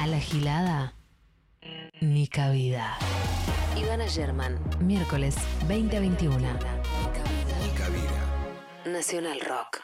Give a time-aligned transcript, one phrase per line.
[0.00, 0.94] A la gilada,
[2.00, 2.96] ni cabida.
[3.76, 5.36] Ivana German, miércoles
[5.68, 6.38] 2021.
[6.38, 8.86] Ni cabida.
[8.86, 9.82] Nacional Rock.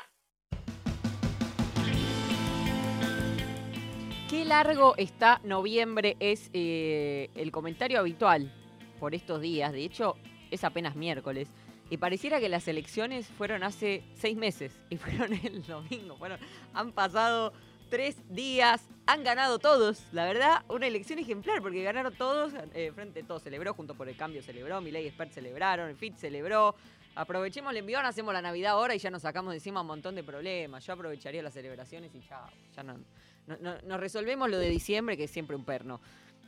[4.30, 8.50] Qué largo está noviembre es eh, el comentario habitual
[8.98, 9.70] por estos días.
[9.70, 10.16] De hecho,
[10.50, 11.50] es apenas miércoles.
[11.90, 16.16] Y pareciera que las elecciones fueron hace seis meses y fueron el domingo.
[16.16, 16.36] Bueno,
[16.72, 17.52] han pasado
[17.88, 20.02] tres días, han ganado todos.
[20.12, 23.42] La verdad, una elección ejemplar porque ganaron todos, eh, frente a todos.
[23.42, 26.74] Celebró, junto por el cambio celebró, Milei Expert celebraron, el FIT celebró.
[27.14, 30.14] Aprovechemos el envión, hacemos la Navidad ahora y ya nos sacamos de encima un montón
[30.14, 30.84] de problemas.
[30.84, 32.98] Yo aprovecharía las celebraciones y ya, no-
[33.46, 36.00] no- nos resolvemos lo de diciembre, que es siempre un perno.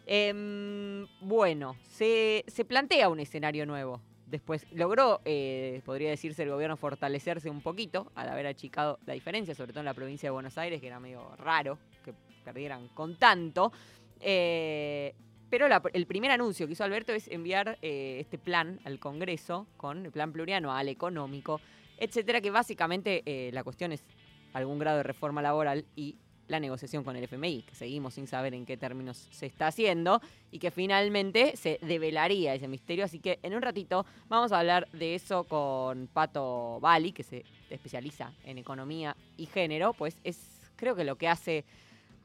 [0.07, 4.01] Em, bueno, se, se plantea un escenario nuevo.
[4.31, 9.55] Después logró, eh, podría decirse, el gobierno fortalecerse un poquito al haber achicado la diferencia,
[9.55, 12.13] sobre todo en la provincia de Buenos Aires, que era medio raro que
[12.45, 13.73] perdieran con tanto.
[14.21, 15.15] Eh,
[15.49, 20.05] pero el primer anuncio que hizo Alberto es enviar eh, este plan al Congreso con
[20.05, 21.63] el plan plurianual, económico,
[21.97, 24.05] etcétera, que básicamente la cuestión es
[24.53, 26.17] algún grado de reforma laboral y
[26.49, 30.21] la negociación con el FMI, que seguimos sin saber en qué términos se está haciendo
[30.51, 33.05] y que finalmente se develaría ese misterio.
[33.05, 37.45] Así que en un ratito vamos a hablar de eso con Pato Bali, que se
[37.71, 41.65] especializa en economía y género, pues es creo que lo que hace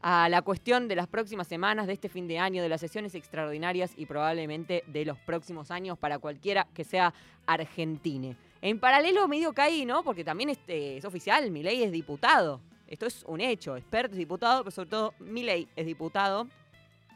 [0.02, 3.16] a la cuestión de las próximas semanas, de este fin de año, de las sesiones
[3.16, 7.14] extraordinarias y probablemente de los próximos años para cualquiera que sea
[7.46, 8.36] argentine.
[8.62, 10.04] En paralelo medio caí, ¿no?
[10.04, 12.60] Porque también este, es oficial, Milei es diputado.
[12.88, 13.76] Esto es un hecho.
[13.76, 16.48] Expert es diputado, pero sobre todo Milei es diputado.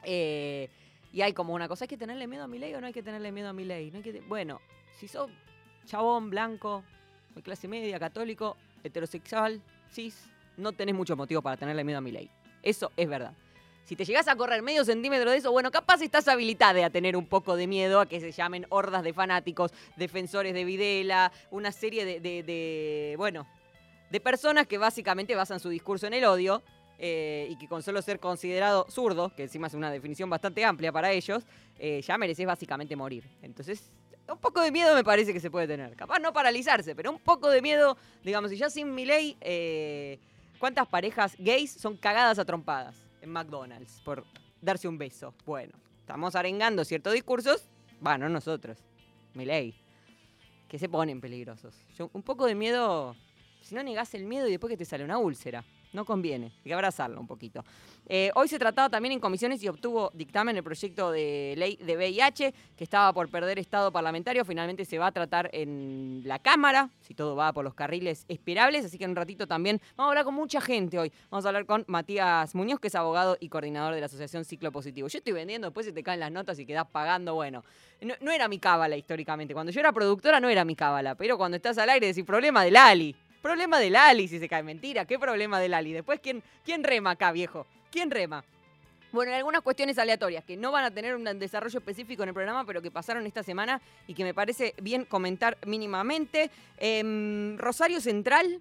[0.03, 0.69] Eh,
[1.13, 3.03] y hay como una cosa, ¿hay que tenerle miedo a Milei o no hay que
[3.03, 3.91] tenerle miedo a Milei?
[3.91, 4.61] No hay bueno,
[4.99, 5.29] si sos
[5.85, 6.83] chabón, blanco,
[7.35, 10.25] de clase media, católico, heterosexual, cis,
[10.57, 12.29] no tenés mucho motivo para tenerle miedo a Milei.
[12.61, 13.33] Eso es verdad.
[13.85, 17.15] Si te llegás a correr medio centímetro de eso, bueno, capaz estás habilitada a tener
[17.15, 21.71] un poco de miedo a que se llamen hordas de fanáticos, defensores de Videla, una
[21.71, 23.47] serie de, de- de, bueno,
[24.09, 26.63] de personas que básicamente basan su discurso en el odio
[26.99, 30.91] eh, y que con solo ser considerado zurdo, que encima es una definición bastante amplia
[30.91, 31.43] para ellos,
[31.77, 33.23] eh, ya mereces básicamente morir.
[33.41, 33.91] Entonces,
[34.27, 35.95] un poco de miedo me parece que se puede tener.
[35.95, 39.37] Capaz no paralizarse, pero un poco de miedo, digamos, si ya sin mi ley,
[40.59, 44.25] ¿cuántas parejas gays son cagadas a trompadas en McDonald's por
[44.61, 45.33] darse un beso?
[45.45, 47.63] Bueno, estamos arengando ciertos discursos,
[48.01, 48.77] bueno, nosotros,
[49.33, 49.75] mi ley,
[50.67, 51.75] que se ponen peligrosos.
[52.11, 53.15] Un poco de miedo,
[53.67, 55.63] si no negás el miedo y después que te sale una úlcera.
[55.93, 57.63] No conviene, hay que abrazarlo un poquito.
[58.07, 61.95] Eh, hoy se trataba también en comisiones y obtuvo dictamen el proyecto de ley de
[61.95, 64.45] VIH, que estaba por perder estado parlamentario.
[64.45, 68.85] Finalmente se va a tratar en la Cámara, si todo va por los carriles esperables.
[68.85, 71.11] Así que en un ratito también vamos a hablar con mucha gente hoy.
[71.29, 74.71] Vamos a hablar con Matías Muñoz, que es abogado y coordinador de la Asociación Ciclo
[74.71, 75.07] Positivo.
[75.07, 77.35] Yo estoy vendiendo, después se te caen las notas y quedás pagando.
[77.35, 77.63] Bueno,
[78.21, 79.53] no, era mi cábala históricamente.
[79.53, 82.63] Cuando yo era productora no era mi cábala, pero cuando estás al aire decís problema
[82.63, 83.15] del Ali.
[83.47, 84.61] Problema del Ali, si se cae.
[84.61, 85.93] Mentira, ¿qué problema del Ali?
[85.93, 87.65] Después, ¿quién, quién rema acá, viejo?
[87.89, 88.43] ¿Quién rema?
[89.13, 92.35] Bueno, en algunas cuestiones aleatorias que no van a tener un desarrollo específico en el
[92.35, 96.51] programa, pero que pasaron esta semana y que me parece bien comentar mínimamente.
[96.77, 98.59] Em, Rosario Central.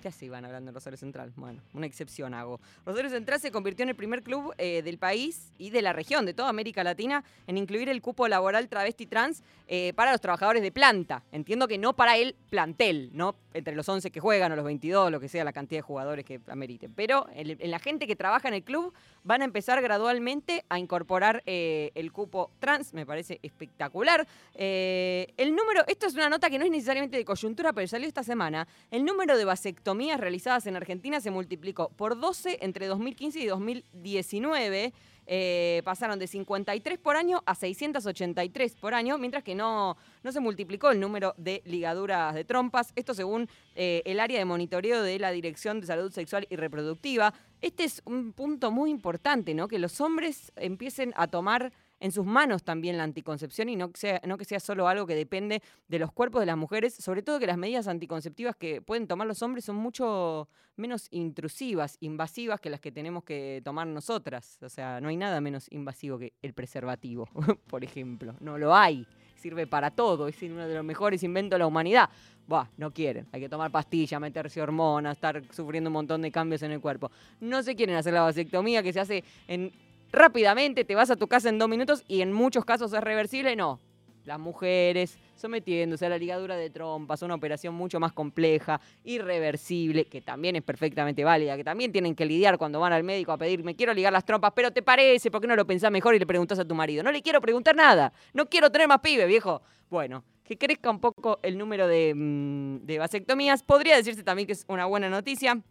[0.00, 1.30] ¿Qué hace Iván hablando de Rosario Central?
[1.36, 2.58] Bueno, una excepción hago.
[2.86, 6.24] Rosario Central se convirtió en el primer club eh, del país y de la región,
[6.24, 10.62] de toda América Latina, en incluir el cupo laboral travesti trans eh, para los trabajadores
[10.62, 11.22] de planta.
[11.32, 15.10] Entiendo que no para el plantel, no entre los 11 que juegan o los 22,
[15.10, 16.94] lo que sea la cantidad de jugadores que ameriten.
[16.94, 21.42] Pero en, la gente que trabaja en el club van a empezar gradualmente a incorporar
[21.44, 24.26] eh, el cupo trans, me parece espectacular.
[24.54, 28.22] El número, esto es una nota que no es necesariamente de coyuntura, pero salió esta
[28.22, 28.66] semana.
[28.90, 34.92] El número de vasectomías realizadas en Argentina se multiplicó por 12 entre 2015 y 2019.
[35.26, 40.40] Eh, pasaron de 53 por año a 683 por año, mientras que no, no se
[40.40, 42.92] multiplicó el número de ligaduras de trompas.
[42.96, 47.32] Esto según eh, el área de monitoreo de la Dirección de Salud Sexual y Reproductiva.
[47.60, 49.68] Este es un punto muy importante, ¿no?
[49.68, 54.00] Que los hombres empiecen a tomar en sus manos también la anticoncepción y no que,
[54.00, 57.22] sea, no que sea solo algo que depende de los cuerpos de las mujeres, sobre
[57.22, 62.60] todo que las medidas anticonceptivas que pueden tomar los hombres son mucho menos intrusivas, invasivas
[62.60, 64.58] que las que tenemos que tomar nosotras.
[64.62, 67.28] O sea, no hay nada menos invasivo que el preservativo,
[67.68, 68.34] por ejemplo.
[68.40, 69.06] No lo hay.
[69.36, 72.10] Sirve para todo, es uno de los mejores inventos de la humanidad.
[72.46, 73.26] Buah, no quieren.
[73.32, 77.10] Hay que tomar pastillas, meterse hormonas, estar sufriendo un montón de cambios en el cuerpo.
[77.40, 79.72] No se quieren hacer la vasectomía que se hace en
[80.12, 83.56] rápidamente, te vas a tu casa en dos minutos y en muchos casos es reversible.
[83.56, 83.80] No.
[84.24, 90.20] las mujeres sometiéndose a la ligadura de trompas, una operación mucho más compleja, irreversible, que
[90.20, 93.64] también es perfectamente válida, que también tienen que lidiar cuando van al médico a pedir,
[93.64, 95.30] me quiero ligar las trompas, pero ¿te parece?
[95.30, 97.02] ¿Por qué no lo pensás mejor y le preguntás a tu marido?
[97.02, 99.62] No le quiero preguntar nada, no quiero tener más pibe, viejo.
[99.88, 104.52] Bueno, que crezca un poco el número de, mm, de vasectomías, podría decirse también que
[104.52, 105.62] es una buena noticia.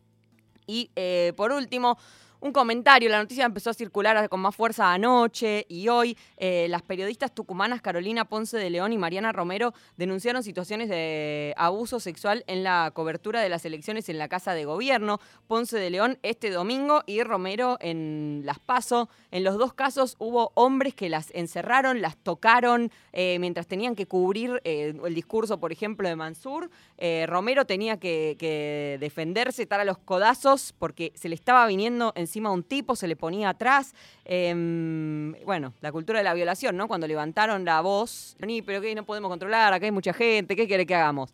[0.66, 1.98] Y eh, por último,
[2.42, 6.82] un comentario, la noticia empezó a circular con más fuerza anoche y hoy eh, las
[6.82, 12.64] periodistas tucumanas Carolina Ponce de León y Mariana Romero denunciaron situaciones de abuso sexual en
[12.64, 15.20] la cobertura de las elecciones en la Casa de Gobierno.
[15.48, 19.10] Ponce de León este domingo y Romero en Las Paso.
[19.32, 24.06] En los dos casos hubo hombres que las encerraron, las tocaron eh, mientras tenían que
[24.06, 26.70] cubrir eh, el discurso, por ejemplo, de Mansur.
[27.28, 32.52] Romero tenía que, defenderse, estar a los codazos porque se le estaba viniendo en encima
[32.52, 33.94] un tipo, se le ponía atrás.
[34.24, 36.88] Em, bueno, la cultura de la violación, ¿no?
[36.88, 40.86] Cuando levantaron la voz, pero que no podemos controlar, acá hay mucha gente, ¿qué quiere
[40.86, 41.34] que hagamos?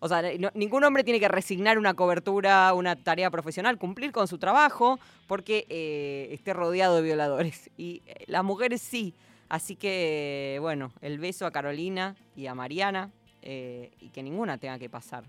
[0.00, 0.22] O sea,
[0.54, 5.66] ningún hombre tiene que resignar una cobertura, una tarea profesional, cumplir con su trabajo porque
[5.70, 7.70] eh, esté rodeado de violadores.
[7.78, 9.14] Y eh, las mujeres sí.
[9.48, 13.10] Así que, bueno, el beso a Carolina y a Mariana
[13.40, 15.24] eh, y que ninguna tenga que pasar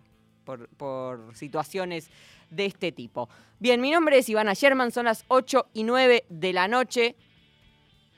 [0.46, 2.10] por, por situaciones
[2.50, 3.30] de este tipo.
[3.60, 7.16] Bien, mi nombre es Ivana Sherman, son las 8 y 9 de la noche.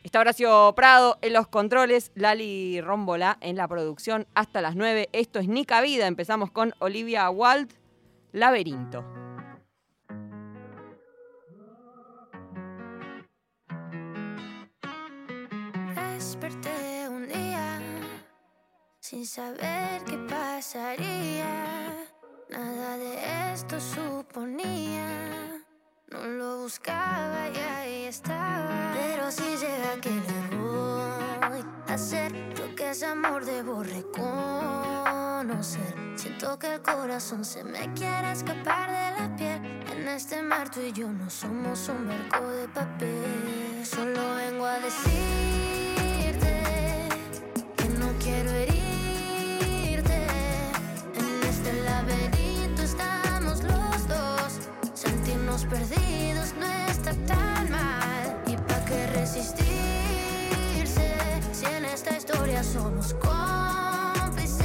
[0.04, 5.10] Está Horacio Prado en los controles, Lali Rómbola en la producción hasta las 9.
[5.12, 6.08] Esto es Nica Vida.
[6.08, 7.74] Empezamos con Olivia Wald,
[8.32, 9.04] Laberinto.
[16.14, 17.82] Desperté un día
[19.00, 22.08] sin saber qué pasaría
[22.50, 25.62] Nada de esto suponía.
[26.10, 28.94] No lo buscaba y ahí estaba.
[28.94, 35.94] Pero si llega que le voy a hacer lo que es amor, debo reconocer.
[36.16, 39.84] Siento que el corazón se me quiere escapar de la piel.
[39.92, 43.86] En este mar tú y yo no somos un barco de papel.
[43.86, 46.62] Solo vengo a decirte
[47.76, 48.77] que no quiero herir
[55.66, 58.42] perdidos no está tan mal.
[58.46, 59.66] ¿Y para qué resistirse
[61.52, 64.60] si en esta historia somos cómplices?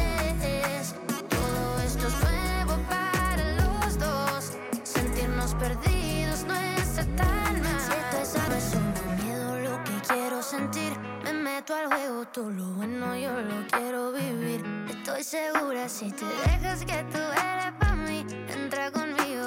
[1.28, 4.52] Todo esto es nuevo para los dos.
[4.82, 7.80] Sentirnos perdidos no está tan mal.
[7.80, 8.18] Si esto
[8.56, 10.92] es no miedo lo que quiero sentir.
[11.24, 14.62] Me meto al juego, todo lo bueno yo lo quiero vivir.
[14.90, 18.26] Estoy segura si te dejas que tú eres para mí.
[18.48, 18.90] Entra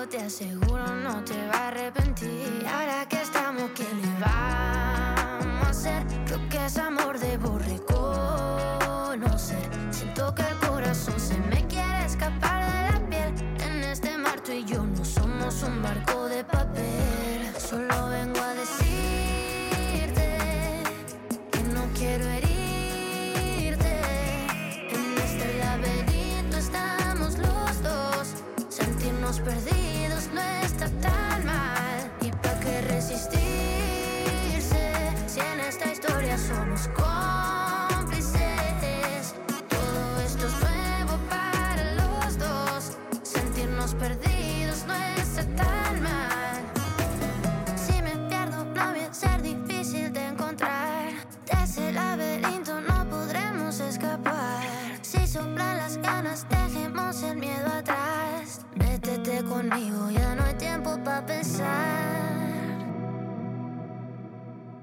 [0.08, 2.66] te aseguro no te va a arrepentir.
[2.68, 6.06] Ahora que estamos, ¿qué le vamos a hacer?
[6.26, 7.88] Creo que es amor, debo reconocer.
[9.90, 13.34] Siento que el corazón se me quiere escapar de la piel.
[13.66, 17.52] En este mar tú y yo no somos un barco de papel.
[17.58, 18.05] Solo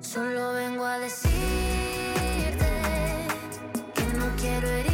[0.01, 1.33] Solo vengo a decirte
[3.95, 4.92] que no quiero herirte.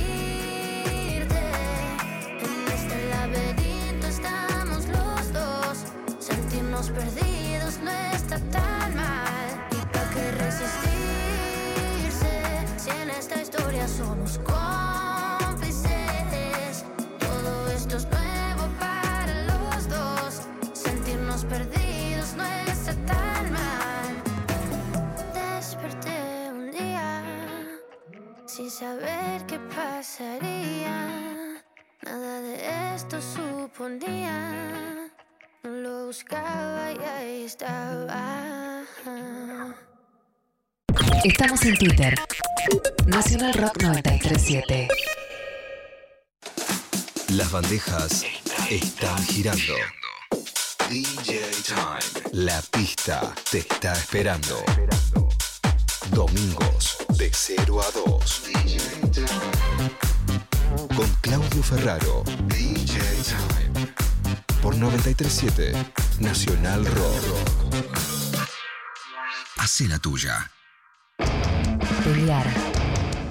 [28.78, 31.62] Saber qué pasaría.
[32.02, 35.10] Nada de esto suponía.
[35.64, 38.84] No lo buscaba y ahí estaba.
[41.24, 42.14] Estamos en Twitter.
[43.06, 44.88] Nacional Rock 937.
[47.30, 48.24] Las bandejas
[48.70, 49.74] están girando.
[50.88, 52.28] DJ Time.
[52.32, 54.62] La pista te está esperando.
[56.10, 58.42] Domingos, De 0 a 2.
[60.94, 62.22] Con Claudio Ferraro.
[62.46, 63.92] DJ Time.
[64.62, 65.72] Por 937
[66.20, 67.88] Nacional Rock.
[69.56, 70.50] Hacé la tuya.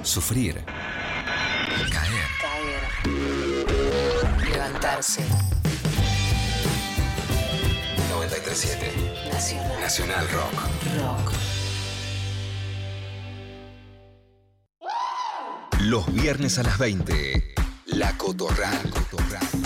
[0.01, 0.65] Sufrir.
[0.65, 2.27] Caer.
[2.41, 2.81] Caer.
[4.49, 5.21] Levantarse.
[8.09, 8.91] 937
[9.31, 9.79] Nacional.
[9.79, 10.53] Nacional Rock.
[10.99, 11.31] Rock.
[15.81, 17.53] Los viernes a las 20.
[17.85, 18.81] La Cotorral.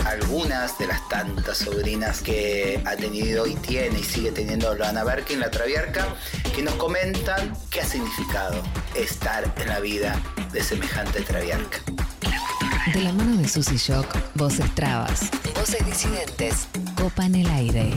[0.07, 5.39] algunas de las tantas sobrinas que ha tenido y tiene y sigue teniendo Loana Berkin,
[5.39, 6.05] la Traviarca,
[6.53, 8.61] que nos comentan qué ha significado
[8.95, 10.21] estar en la vida
[10.51, 11.79] de semejante Traviarca.
[12.93, 17.91] De la mano de Susy Shock, voces trabas, voces disidentes, copan el aire.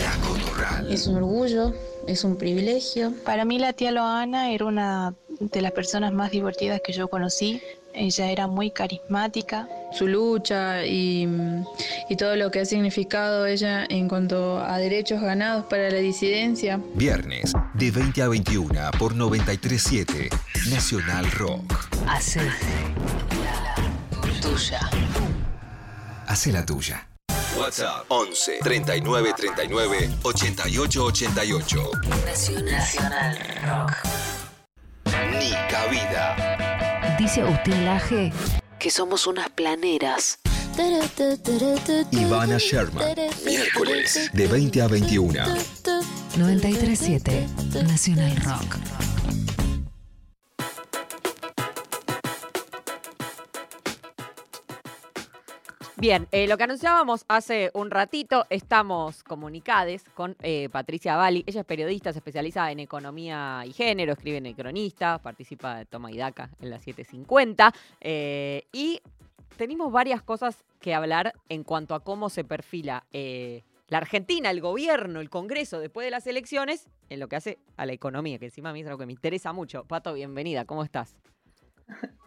[0.00, 0.92] La Cotorral.
[0.92, 1.72] Es un orgullo,
[2.06, 3.12] es un privilegio.
[3.24, 7.62] Para mí la tía Loana era una de las personas más divertidas que yo conocí.
[7.94, 9.68] Ella era muy carismática.
[9.92, 11.28] Su lucha y,
[12.08, 16.80] y todo lo que ha significado ella en cuanto a derechos ganados para la disidencia.
[16.94, 20.28] Viernes de 20 a 21 por 937
[20.70, 21.88] Nacional Rock.
[22.06, 22.52] Hace la
[24.40, 24.90] tuya.
[26.26, 27.08] Hace la tuya.
[27.58, 31.90] WhatsApp 11 39 39 88 88.
[32.64, 33.92] Nacional Rock.
[35.38, 37.16] Ni cabida.
[37.18, 38.32] Dice Agustín Laje
[38.78, 40.38] que somos unas planeras.
[42.10, 43.14] Ivana Sherman.
[43.44, 45.32] Miércoles de 20 a 21.
[46.36, 47.46] 937
[47.84, 48.76] Nacional Rock.
[55.98, 61.42] Bien, eh, lo que anunciábamos hace un ratito, estamos comunicades con eh, Patricia Bali.
[61.46, 65.86] Ella es periodista, se especializa en economía y género, escribe en El Cronista, participa de
[65.86, 67.72] Toma y Daca en la 750.
[68.02, 69.00] eh, y
[69.56, 74.60] tenemos varias cosas que hablar en cuanto a cómo se perfila eh, la Argentina, el
[74.60, 78.46] gobierno, el Congreso después de las elecciones, en lo que hace a la economía, que
[78.46, 79.84] encima a mí es algo que me interesa mucho.
[79.84, 81.16] Pato, bienvenida, ¿cómo estás?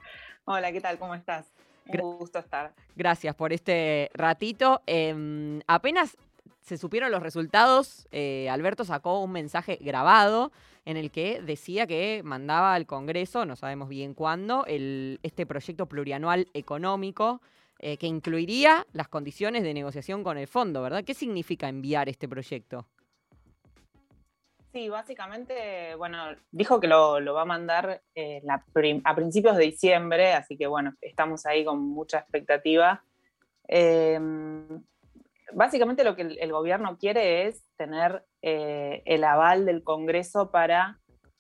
[0.46, 0.98] Hola, ¿qué tal?
[0.98, 1.46] ¿Cómo estás?
[1.92, 2.74] Un gusto estar.
[2.96, 4.82] Gracias por este ratito.
[4.86, 6.18] Em, apenas
[6.62, 10.52] se supieron los resultados, eh, Alberto sacó un mensaje grabado
[10.86, 15.88] en el que decía que mandaba al Congreso, no sabemos bien cuándo, el, este proyecto
[15.88, 17.42] plurianual económico
[17.80, 21.04] eh, que incluiría las condiciones de negociación con el fondo, ¿verdad?
[21.04, 22.86] ¿Qué significa enviar este proyecto?
[24.72, 28.42] Sí, básicamente, bueno, dijo que lo, va a mandar eh,
[29.04, 33.04] a principios de diciembre, así que bueno, estamos ahí con mucha expectativa.
[33.68, 34.20] Eh,
[35.54, 41.00] básicamente lo que el, el gobierno quiere es tener eh, el aval del Congreso para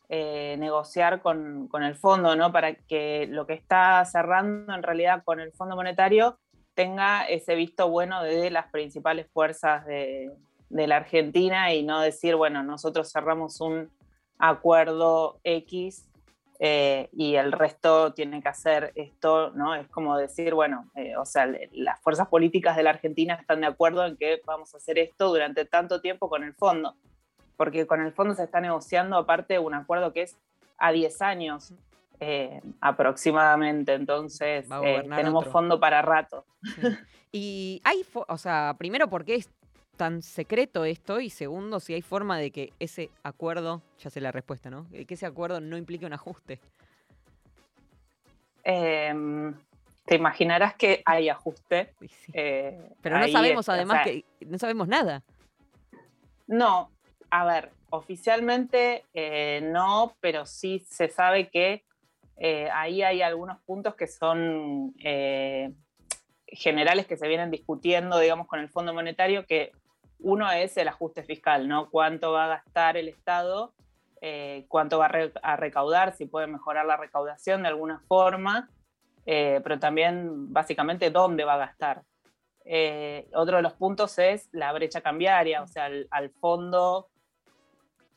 [0.10, 2.52] eh, negociar con, con el fondo, ¿no?
[2.52, 6.40] Para que lo que está cerrando en realidad con el Fondo Monetario
[6.74, 10.32] tenga ese visto bueno de las principales fuerzas de,
[10.70, 13.90] de la Argentina y no decir, bueno, nosotros cerramos un
[14.38, 16.10] acuerdo X
[16.62, 19.76] eh, y el resto tiene que hacer esto, ¿no?
[19.76, 23.68] Es como decir, bueno, eh, o sea, las fuerzas políticas de la Argentina están de
[23.68, 26.96] acuerdo en que vamos a hacer esto durante tanto tiempo con el fondo,
[27.56, 30.38] porque con el fondo se está negociando aparte un acuerdo que es
[30.78, 31.74] a 10 años
[32.20, 35.52] eh, aproximadamente, entonces tenemos otro.
[35.52, 36.46] fondo para rato.
[37.32, 39.50] Y hay, o sea, primero, ¿por qué es
[40.00, 41.20] tan secreto esto?
[41.20, 44.88] Y segundo, si hay forma de que ese acuerdo, ya sé la respuesta, ¿no?
[44.94, 46.62] Eh, Que ese acuerdo no implique un ajuste.
[48.64, 49.54] Em,
[50.06, 51.94] te imaginarás que hay ajuste.
[52.00, 52.32] Sí.
[52.34, 55.22] eh, Pero no sabemos además sea, que no sabemos nada.
[56.48, 56.90] No,
[57.30, 61.84] a ver, oficialmente eh, no, pero sí se sabe que
[62.38, 65.74] eh, ahí hay algunos puntos que son eh,
[66.48, 69.74] generales que se vienen discutiendo, digamos, con el Fondo Monetario, que
[70.20, 71.90] uno es el ajuste fiscal, ¿no?
[71.90, 73.74] Cuánto va a gastar el Estado,
[74.22, 78.70] eh, cuánto va a, re- a recaudar, si puede mejorar la recaudación de alguna forma,
[79.26, 82.04] eh, pero también básicamente dónde va a gastar.
[82.66, 87.08] Eh, otro de los puntos es la brecha cambiaria, o sea, al, fondo,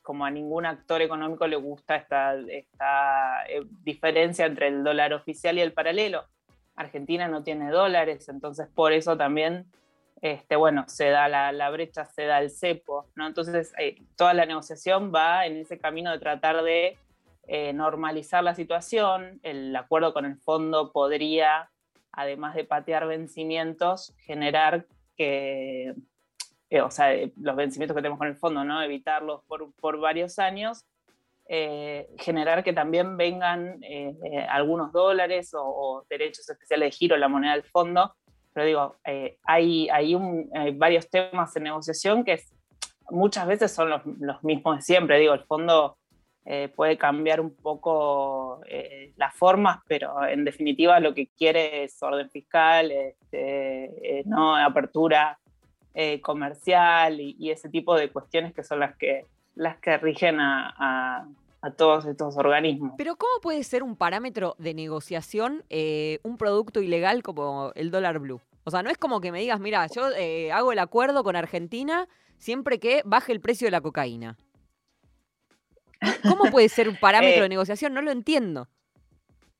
[0.03, 3.45] como a ningún actor económico le gusta esta, esta
[3.83, 6.25] diferencia entre el dólar oficial y el paralelo.
[6.75, 9.67] Argentina no tiene dólares, entonces por eso también,
[10.23, 13.27] este, bueno, se da la, brecha, se da el cepo, ¿no?
[13.27, 16.97] Entonces eh, toda la negociación va en ese camino de tratar de
[17.49, 19.41] eh, normalizar la situación.
[19.43, 21.69] El acuerdo con el fondo podría
[22.13, 24.87] además de patear vencimientos, generar
[25.17, 25.95] que,
[26.71, 28.81] eh, o sea, los vencimientos que tenemos con el fondo, ¿no?
[28.81, 30.85] Evitarlos por, por varios años.
[32.19, 33.81] generar que también vengan
[34.49, 38.15] algunos dólares o, o derechos especiales de giro, la moneda del fondo.
[38.53, 40.15] Pero digo, eh, hay, hay,
[40.75, 42.41] varios temas en negociación que
[43.11, 45.19] muchas veces son los, los mismos de siempre.
[45.19, 45.97] Digo, el fondo
[46.45, 52.03] eh, puede cambiar un poco eh, las formas, pero en definitiva lo que quiere es
[52.03, 55.39] orden fiscal, este, no apertura
[56.23, 61.29] comercial y, ese tipo de cuestiones que son las que, las que rigen a-
[61.63, 62.93] a todos estos organismos.
[62.99, 68.19] Pero ¿cómo puede ser un parámetro de negociación eh, un producto ilegal como el dólar
[68.19, 68.41] blue?
[68.65, 71.37] O sea, no es como que me digas, mira, yo eh, hago el acuerdo con
[71.37, 74.37] Argentina siempre que baje el precio de la cocaína.
[76.29, 77.95] ¿Cómo puede ser un parámetro Eh, de negociación?
[77.95, 78.69] No lo entiendo.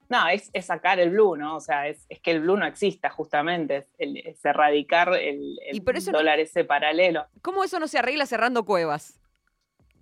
[0.09, 1.57] No, es, es sacar el blue, ¿no?
[1.57, 5.59] O sea, es, es que el blue no exista justamente, es, el- es erradicar el,
[5.65, 7.27] el Y pero eso no- dólar ese paralelo.
[7.41, 9.19] ¿Cómo eso no se arregla cerrando cuevas?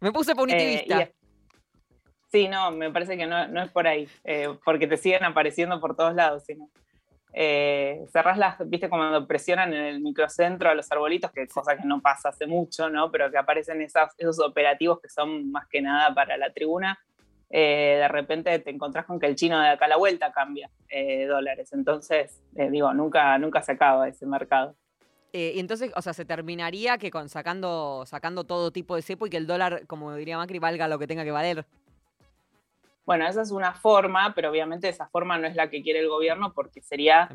[0.01, 1.11] Me puse punitivista.
[2.31, 5.97] Sí, no, me parece que no, es por ahí, eh, porque te siguen apareciendo por
[5.97, 6.45] todos lados.
[6.45, 6.69] Sino,
[7.33, 11.77] eh, cerrás las, viste, cuando presionan en el microcentro a los arbolitos, que es cosa
[11.77, 13.11] que no pasa hace mucho, ¿no?
[13.11, 16.99] Pero que aparecen esos operativos que son más que nada para la tribuna.
[17.53, 20.71] eh, de repente te encontrás con que el chino de acá a la vuelta cambia
[20.89, 21.73] eh, dólares.
[21.73, 24.77] Entonces, digo, nunca, nunca se acaba ese mercado.
[25.33, 29.31] Y entonces, o sea, se terminaría que con sacando, sacando todo tipo de cepo y
[29.31, 31.67] que el dólar, como diría Macri, valga lo que tenga que valer.
[33.11, 36.09] Bueno, esa es una forma, pero obviamente esa forma no es la que quiere el
[36.09, 37.27] gobierno porque sería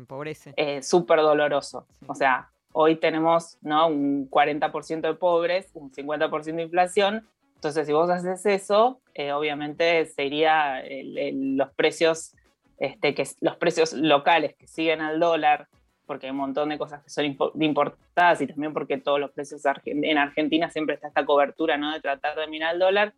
[0.56, 1.86] eh, súper doloroso.
[2.00, 2.06] Sí.
[2.08, 3.86] O sea, hoy tenemos ¿no?
[3.88, 7.28] un 40% de pobres, un 50% de inflación.
[7.56, 12.34] Entonces, si vos haces eso, eh, obviamente sería el- el- los precios,
[12.78, 15.68] este, que, los precios locales que siguen al dólar,
[16.06, 17.26] porque hay un montón de cosas que son
[17.60, 21.92] importadas y también porque todos los precios en Argentina siempre está esta cobertura ¿no?
[21.92, 23.12] de tratar de mirar el dólar.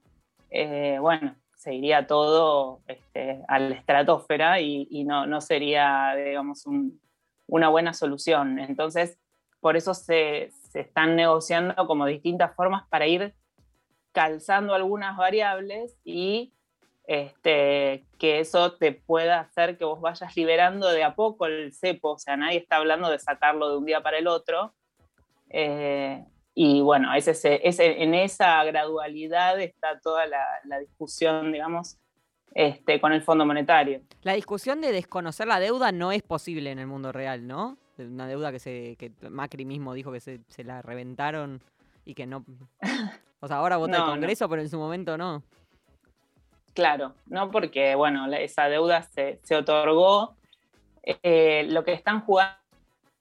[0.51, 7.01] eh, bueno, se iría todo este, a la estratosfera y, no, sería, digamos, un,
[7.49, 8.61] una buena solución.
[8.61, 9.19] Entonces,
[9.59, 13.35] por eso se, se están negociando como distintas formas para ir
[14.13, 16.55] calzando algunas variables y
[17.09, 22.13] este, que eso te pueda hacer que vos vayas liberando de a poco el cepo.
[22.13, 24.75] O sea, nadie está hablando de sacarlo de un día para el otro.
[25.51, 26.25] Eh,
[26.61, 31.99] y bueno, ese, ese- ese- en esa gradualidad está toda la, la discusión, digamos,
[32.53, 34.01] este, con el Fondo Monetario.
[34.23, 37.77] La discusión de desconocer la deuda no es posible en el mundo real, ¿no?
[37.99, 41.63] Una deuda que se que Macri mismo dijo que se, se la reventaron
[42.05, 42.45] y que no...
[43.41, 44.13] O sea, ahora vota No, el no.
[44.15, 45.45] Congreso, pero en su momento no.
[46.75, 50.35] Claro, no porque, bueno, esa deuda se, se otorgó.
[51.03, 52.57] Eh, lo que están jugando,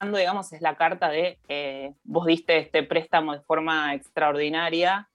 [0.02, 5.10] digamos, es la carta de eh, vos diste este préstamo de forma extraordinaria,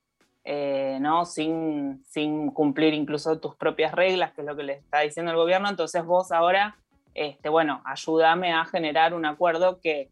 [0.45, 1.25] eh, ¿no?
[1.25, 5.39] Sin, sin cumplir incluso tus propias reglas, que es lo que le está diciendo el
[5.39, 5.69] gobierno.
[5.69, 6.77] Entonces vos ahora,
[7.15, 10.11] este, bueno, ayúdame a generar un acuerdo que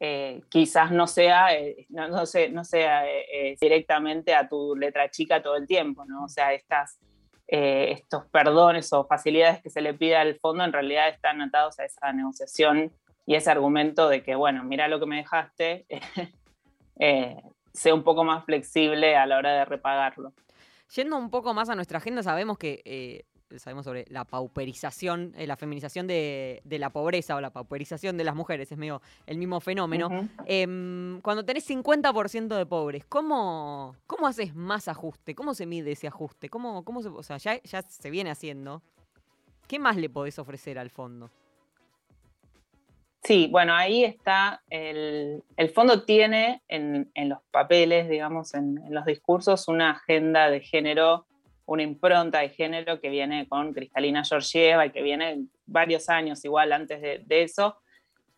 [0.00, 5.10] eh, quizás no sea, eh, no, no no sea eh, eh, directamente a tu letra
[5.10, 6.24] chica todo el tiempo, ¿no?
[6.24, 6.98] O sea, estas
[7.48, 11.78] eh, estos perdones o facilidades que se le pide al fondo en realidad están atados
[11.78, 12.92] a esa negociación
[13.28, 15.84] y ese argumento de que, bueno, mira lo que me dejaste,
[16.98, 17.36] eh,
[17.74, 20.32] sea un poco más flexible a la hora de repagarlo.
[20.94, 23.26] Yendo un poco más a nuestra agenda, sabemos que eh,
[23.58, 28.24] sabemos sobre la pauperización, eh, la feminización de, de la pobreza o la pauperización de
[28.24, 30.06] las mujeres, es medio el mismo fenómeno.
[30.06, 30.28] Ujú.
[30.46, 35.34] Em, cuando tenés 50% de pobres, ¿cómo, ¿cómo haces más ajuste?
[35.34, 36.48] ¿Cómo se mide ese ajuste?
[36.48, 38.80] ¿Cómo, cómo se, o sea, ya, ya se viene haciendo.
[39.66, 41.28] ¿Qué más le podés ofrecer al fondo?
[43.28, 49.04] Sí, bueno, ahí está, el, el fondo tiene en, en los papeles, digamos, en, los
[49.04, 51.26] discursos, una agenda de género,
[51.66, 56.72] una impronta de género que viene con Cristalina Georgieva y que viene varios años igual
[56.72, 57.76] antes de, eso.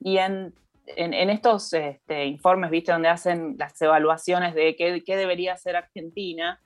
[0.01, 0.55] Y en,
[0.87, 6.61] en- estos este, informes, viste, donde hacen las evaluaciones de qué, qué debería hacer Argentina,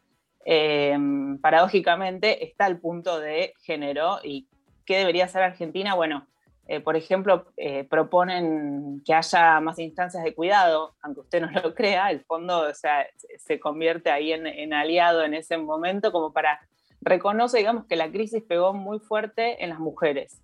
[0.47, 0.97] eh,
[1.43, 4.47] paradójicamente está el punto de género y
[4.87, 5.95] qué debería hacer Argentina.
[5.95, 6.27] Bueno,
[6.67, 11.75] eh, por ejemplo, eh, proponen que haya más instancias de cuidado, aunque usted no lo
[11.75, 13.07] crea, el fondo o sea,
[13.39, 16.61] se- convierte ahí en, en aliado en ese momento como para
[17.01, 20.41] reconoce, digamos, que la crisis pegó muy fuerte en las mujeres.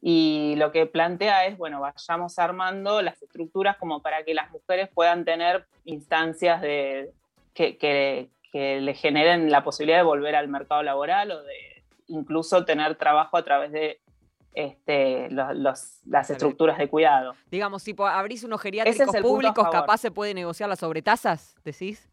[0.00, 4.88] Y lo que plantea es, bueno, vayamos armando las estructuras como para que las mujeres
[4.92, 7.12] puedan tener instancias de,
[7.54, 12.64] que, que, que le generen la posibilidad de volver al mercado laboral o de incluso
[12.64, 14.00] tener trabajo a través de
[14.54, 17.34] este, los- los- las estructuras de cuidado.
[17.50, 22.08] Digamos, si abrís unos geriátricos es públicos, capaz se puede negociar las sobretasas, decís.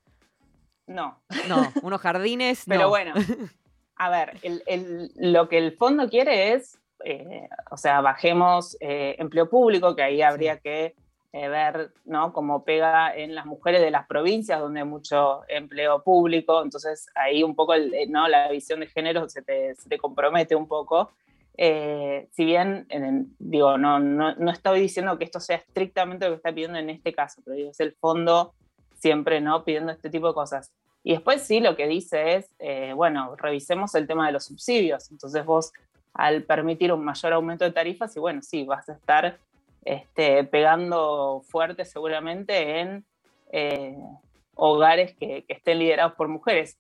[0.88, 2.90] No, No, unos jardines, pero no.
[2.90, 3.14] bueno,
[4.02, 9.16] A ver, el- el- lo que el fondo quiere es, eh, o sea, bajemos eh,
[9.20, 10.96] empleo público, que ahí habría que
[11.34, 12.32] eh, ver ¿no?
[12.34, 17.44] cómo pega en las mujeres de las provincias donde hay mucho empleo público, entonces ahí
[17.44, 18.28] un poco el- eh, ¿no?
[18.30, 21.12] la visión de género se te, se te compromete un poco.
[21.62, 26.32] Eh, si bien, en- digo, no, no, no estoy diciendo que esto sea estrictamente lo
[26.32, 28.54] que está pidiendo en este caso, pero digo, es el fondo
[28.98, 30.72] siempre no pidiendo este tipo de cosas.
[31.04, 35.12] Y después sí, lo que dice es, eh, bueno, revisemos el tema de los subsidios.
[35.12, 35.74] Entonces vos,
[36.14, 39.38] al permitir un mayor aumento de tarifas, y bueno, sí, vas a estar
[39.84, 43.04] este, pegando fuerte seguramente en
[43.52, 43.98] eh,
[44.56, 46.78] hogares que, que estén liderados por mujeres.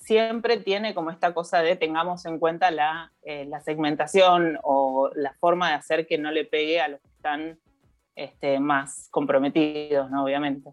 [0.00, 5.34] Siempre tiene como esta cosa de tengamos en cuenta la, eh, la segmentación o la
[5.34, 7.58] forma de hacer que no le pegue a los que están
[8.16, 10.24] este, más comprometidos, ¿no?
[10.24, 10.70] Obviamente.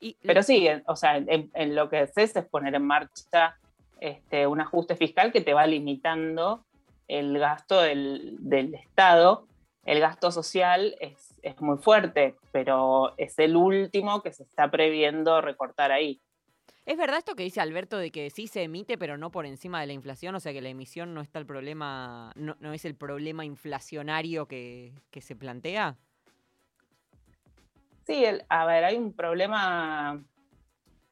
[0.00, 3.56] Y Pero sí, en- o sea, en, en lo que haces es poner en marcha
[4.00, 6.64] este, un ajuste fiscal que te va limitando
[7.08, 9.46] el gasto del, del Estado.
[9.84, 15.40] El gasto social es, es muy fuerte, pero es el último que se está previendo
[15.40, 16.20] recortar ahí.
[16.84, 19.80] ¿Es verdad esto que dice Alberto de que sí se emite, pero no por encima
[19.80, 20.34] de la inflación?
[20.34, 24.92] O sea, que la emisión no está el problema, no, es el problema inflacionario que,
[25.20, 25.96] se plantea.
[28.04, 30.20] Sí, el- a ver, hay un problema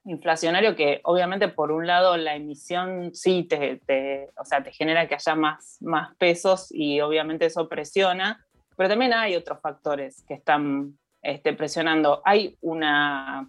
[0.05, 5.15] inflacionario que obviamente por un lado la emisión sí te, o sea, te genera que
[5.15, 8.45] haya más, más pesos y obviamente eso presiona,
[8.77, 12.23] pero también hay otros factores que están este, presionando.
[12.25, 13.49] Hay una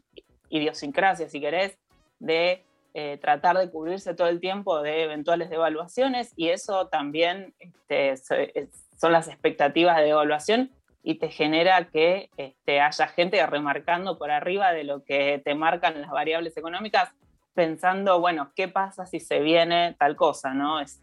[0.50, 1.81] idiosincrasia, si querés,
[2.22, 8.18] de eh, tratar de cubrirse todo el tiempo de eventuales devaluaciones y eso también este,
[8.18, 10.72] so- es- son las expectativas de devaluación
[11.04, 16.00] y te genera que este, haya gente remarcando por arriba de lo que te marcan
[16.02, 17.10] las variables económicas,
[17.56, 20.54] pensando, bueno, ¿qué pasa si se viene tal cosa?
[20.54, 20.80] ¿no?
[20.80, 21.02] Es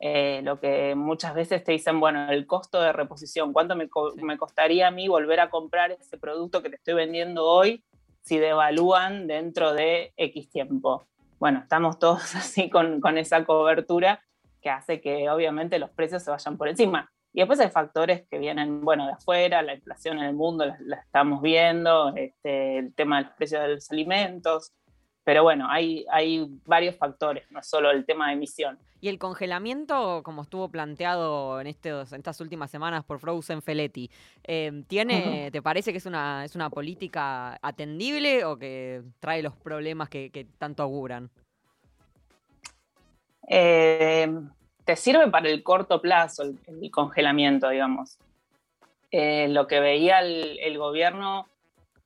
[0.00, 4.12] eh, lo que muchas veces te dicen, bueno, el costo de reposición, ¿cuánto me, co-
[4.16, 7.82] me costaría a mí volver a comprar ese producto que te estoy vendiendo hoy
[8.22, 11.06] si devalúan dentro de X tiempo?
[11.38, 14.22] Bueno, estamos todos así con, con esa cobertura
[14.60, 17.10] que hace que obviamente los precios se vayan por encima.
[17.32, 20.96] Y después hay factores que vienen, bueno, de afuera, la inflación en el mundo la,
[20.96, 24.72] estamos viendo, este, el tema de los precios de los alimentos,
[25.28, 28.78] pero bueno, hay, hay varios factores, no solo el tema de emisión.
[28.98, 34.10] Y el congelamiento, como estuvo planteado en, estos, en estas últimas semanas por Frozen Feletti,
[34.42, 39.54] eh, ¿tiene, ¿te parece que es una, es una política atendible o que trae los
[39.54, 41.28] problemas que, que tanto auguran?
[43.50, 44.34] Eh,
[44.86, 48.16] te sirve para el corto plazo el, el congelamiento, digamos.
[49.10, 51.46] Eh, lo que veía el, el gobierno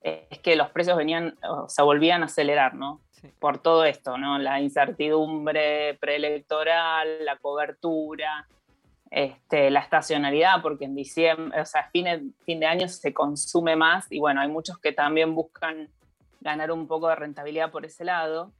[0.02, 3.00] es que los precios venían, o sea, volvían a acelerar, ¿no?
[3.38, 4.38] Por todo esto, ¿no?
[4.38, 8.48] La incertidumbre preelectoral, la cobertura,
[9.11, 13.76] este, la estacionalidad, porque en diciembre, o sea, fin de, fin de año se consume
[13.76, 15.88] más y bueno, hay muchos que también buscan
[16.40, 18.52] ganar un poco de rentabilidad por ese lado.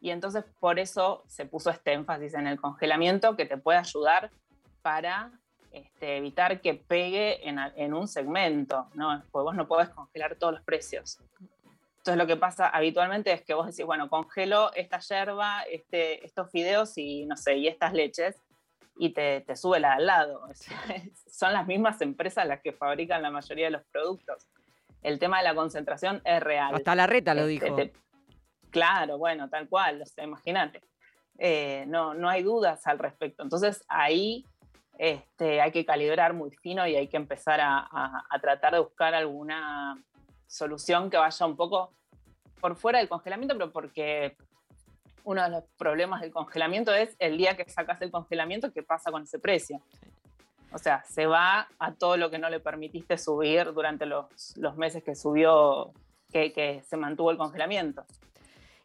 [0.00, 4.30] Y entonces por eso se puso este énfasis en el congelamiento que te puede ayudar
[4.82, 5.30] para
[5.72, 9.22] este, evitar que pegue en, en un segmento, ¿no?
[9.30, 11.18] Porque vos no podés congelar todos los precios.
[12.08, 16.50] Entonces lo que pasa habitualmente es que vos decís, bueno, congelo esta yerba, este, estos
[16.50, 18.34] fideos y no sé, y estas leches,
[18.96, 20.42] y te, te sube la al lado.
[20.48, 20.78] O sea,
[21.30, 24.48] son las mismas empresas las que fabrican la mayoría de los productos.
[25.02, 26.74] El tema de la concentración es real.
[26.74, 27.76] Hasta la reta lo Este, dijo.
[27.76, 27.92] te-
[28.70, 30.80] claro, bueno, tal cual, o sea, imagínate.
[31.38, 33.42] Eh, no, no hay dudas al respecto.
[33.42, 34.46] Entonces ahí
[34.98, 38.80] este, hay que calibrar muy fino y hay que empezar a, a- a tratar de
[38.80, 40.02] buscar alguna
[40.48, 41.92] solución que vaya un poco
[42.60, 44.36] por fuera del congelamiento, pero porque
[45.24, 49.12] uno de los problemas del congelamiento es el día que sacas el congelamiento, ¿qué pasa
[49.12, 49.80] con ese precio?
[50.72, 54.76] O sea, se va a todo lo que no le permitiste subir durante los, los
[54.76, 55.92] meses que subió,
[56.32, 58.04] que, que se mantuvo el congelamiento.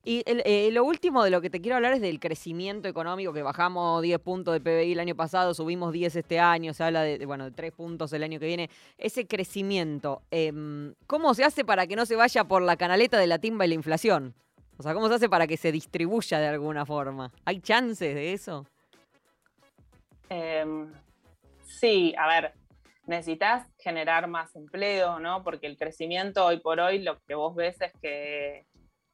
[0.05, 3.41] Y eh, lo último de lo que te quiero hablar es del crecimiento económico, que
[3.41, 7.25] bajamos 10 puntos de PBI el año pasado, subimos 10 este año, se habla de,
[7.25, 8.69] bueno, de 3 puntos el año que viene.
[8.97, 13.27] Ese crecimiento, em, ¿cómo se hace para que no se vaya por la canaleta de
[13.27, 14.33] la timba y la inflación?
[14.77, 17.31] O sea, ¿cómo se hace para que se distribuya de alguna forma?
[17.45, 18.65] ¿Hay chances de eso?
[20.29, 20.65] Eh,
[21.63, 22.53] sí, a ver,
[23.05, 25.43] necesitas generar más empleo, ¿no?
[25.43, 28.65] Porque el crecimiento hoy por hoy lo que vos ves es que,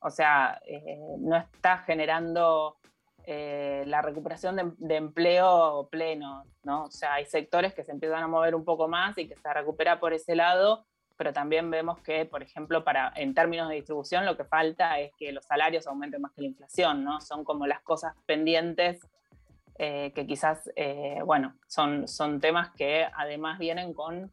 [0.02, 2.78] o sea, eh, no está generando
[3.26, 6.86] eh, la recuperación de, empleo pleno, ¿no?
[6.86, 9.54] O sea, hay sectores que se empiezan a mover un poco más y que se
[9.54, 10.86] recupera por ese lado,
[11.18, 15.12] pero también vemos que, por ejemplo, para, en términos de distribución, lo que falta es
[15.18, 17.20] que los salarios aumenten más que la inflación, ¿no?
[17.20, 19.06] Son como las cosas pendientes
[19.78, 20.70] eh, que quizás,
[21.26, 24.32] bueno, son, son temas que además vienen con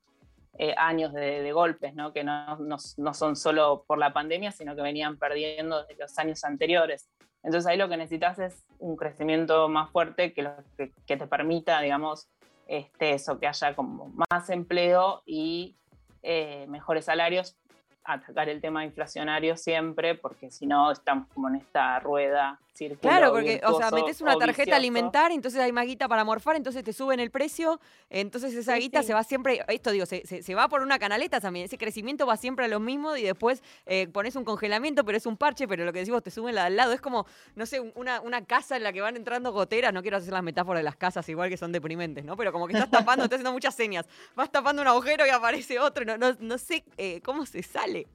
[0.58, 2.12] eh, años de, de golpes, ¿no?
[2.12, 6.18] que no, no- no son solo por la pandemia, sino que venían perdiendo desde los
[6.18, 7.08] años anteriores.
[7.42, 11.26] Entonces ahí lo que necesitas es un crecimiento más fuerte que, lo, que, que te
[11.26, 12.28] permita, digamos,
[12.66, 15.76] este, eso, que haya como más empleo y
[16.22, 17.56] eh, mejores salarios,
[18.02, 22.58] atacar el tema inflacionario siempre, porque si no estamos como en esta rueda
[23.00, 26.84] Claro, porque, o sea, metes una tarjeta alimentaria, entonces hay más guita para morfar, entonces
[26.84, 29.08] te suben el precio, entonces esa Sí, guita sí.
[29.08, 32.26] se va siempre, esto digo, se, se- se va por una canaleta también, ese crecimiento
[32.26, 35.66] va siempre a lo mismo y después eh, pones un congelamiento, pero es un parche,
[35.66, 37.92] pero lo que decimos te suben la de al lado, es como, no sé, un-
[37.94, 40.84] una, una casa en la que van entrando goteras, no quiero hacer las metáforas de
[40.84, 42.36] las casas igual que son deprimentes, ¿no?
[42.36, 45.78] Pero como que estás tapando, estás haciendo muchas señas, vas tapando un agujero y aparece
[45.78, 48.06] otro, no, no, no sé eh, cómo se sale.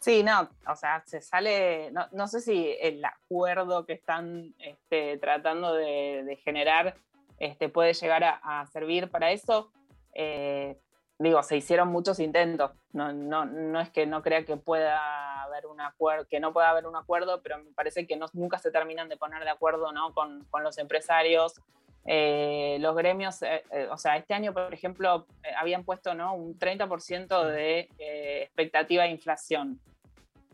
[0.00, 5.74] Sí, no, o sea, se sale, no, sé si el acuerdo que están este, tratando
[5.74, 6.94] de, generar
[7.38, 9.72] este, puede llegar a, servir para eso.
[10.14, 10.78] Eh,
[11.18, 12.70] digo, se hicieron muchos intentos.
[12.92, 16.70] No, no, no es que no crea que pueda haber un acuerdo, que no pueda
[16.70, 20.14] haber un acuerdo, pero me parece que nunca se terminan de poner de acuerdo ¿no?
[20.14, 21.60] con, con los empresarios.
[22.10, 26.34] Eh, los gremios, eh, eh, o sea, este año, por ejemplo, eh, habían puesto ¿no?
[26.34, 29.78] un 30% de eh, expectativa de inflación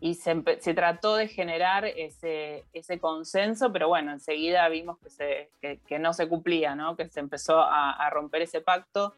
[0.00, 5.50] y se, se trató de generar ese, ese consenso, pero bueno, enseguida vimos que, se,
[5.60, 6.96] que, que no se cumplía, ¿no?
[6.96, 9.14] que se empezó a, a romper ese pacto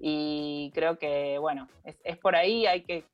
[0.00, 3.04] y creo que, bueno, es, es por ahí, hay que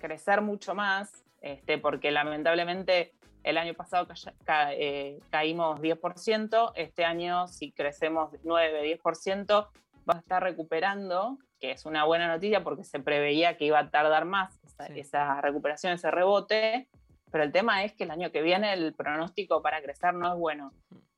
[0.00, 3.12] crecer mucho más, este, porque lamentablemente
[3.44, 9.68] el año pasado calla- ca- eh, caímos 10%, este año si crecemos 9-10%
[10.08, 13.90] va a estar recuperando, que es una buena noticia porque se preveía que iba a
[13.90, 15.00] tardar más esa, Sí.
[15.00, 16.88] esa recuperación, ese rebote,
[17.30, 20.38] pero el tema es que el año que viene el pronóstico para crecer no es
[20.38, 20.72] bueno,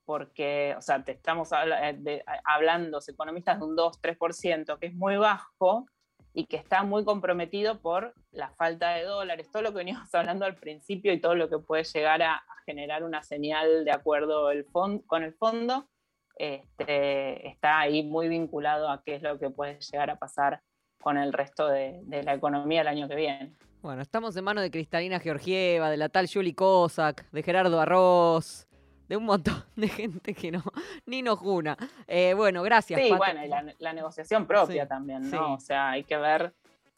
[0.04, 4.86] porque, o sea, te estamos habla- eh, de- hablando, los economistas, de un 2-3%, que
[4.88, 5.86] es muy bajo
[6.32, 10.44] y que está muy comprometido por la falta de dólares, todo lo que veníamos hablando
[10.44, 14.64] al principio y todo lo que puede llegar a, generar una señal de acuerdo el
[14.66, 15.88] con el fondo,
[16.36, 20.62] este, está ahí muy vinculado a qué es lo que puede llegar a pasar
[21.00, 23.52] con el resto de, de la economía el año que viene.
[23.82, 28.68] Bueno, estamos en manos de Cristalina Georgieva, de la tal Julie Kosak, de Gerardo Arroz,
[29.10, 30.62] de un montón de gente que no,
[31.06, 31.76] ni nos juna.
[32.06, 33.00] Eh, bueno, gracias.
[33.00, 33.18] Sí, Pato.
[33.18, 35.32] bueno, y la, la negociación propia Sí, también, sí.
[35.34, 35.54] ¿no?
[35.54, 36.52] O sea, hay que ver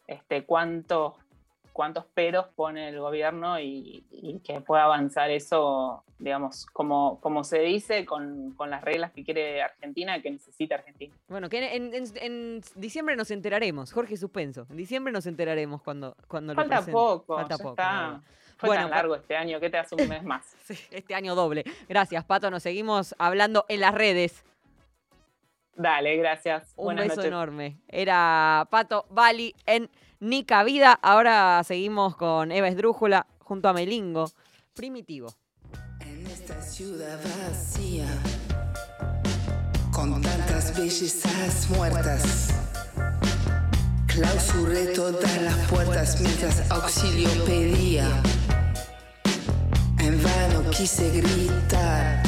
[0.07, 1.15] este, cuántos,
[1.73, 7.61] cuántos peros pone el gobierno y, y que pueda avanzar eso, digamos, como, como se
[7.61, 11.15] dice, con, con las reglas que quiere Argentina, que necesita Argentina.
[11.29, 13.91] Bueno, que en, en- en diciembre nos enteraremos.
[13.91, 14.67] Jorge Suspenso.
[14.69, 16.93] En diciembre nos enteraremos cuando, cuando lo Falta presente.
[16.93, 17.71] poco, Falta ya poco.
[17.71, 18.21] está.
[18.57, 20.45] Fue Bueno, tan largo este año, ¿qué te hace un mes más?
[20.65, 21.65] Sí, este año doble.
[21.89, 22.51] Gracias, Pato.
[22.51, 24.45] Nos seguimos hablando en las redes.
[25.75, 26.73] Dale, gracias.
[26.77, 27.29] Un Buenas beso noches.
[27.29, 27.79] enorme.
[27.89, 30.93] Era Pato Bali en Nica Vida.
[31.03, 34.31] Ahora seguimos con Eva Esdrújula junto a Melingo.
[34.75, 35.29] Primitivo.
[36.01, 38.07] En esta ciudad vacía,
[39.93, 42.55] con tantas bellezas muertas,
[44.15, 48.09] clausuré todas las puertas mientras auxilio pedía.
[49.99, 52.23] En vano quise gritar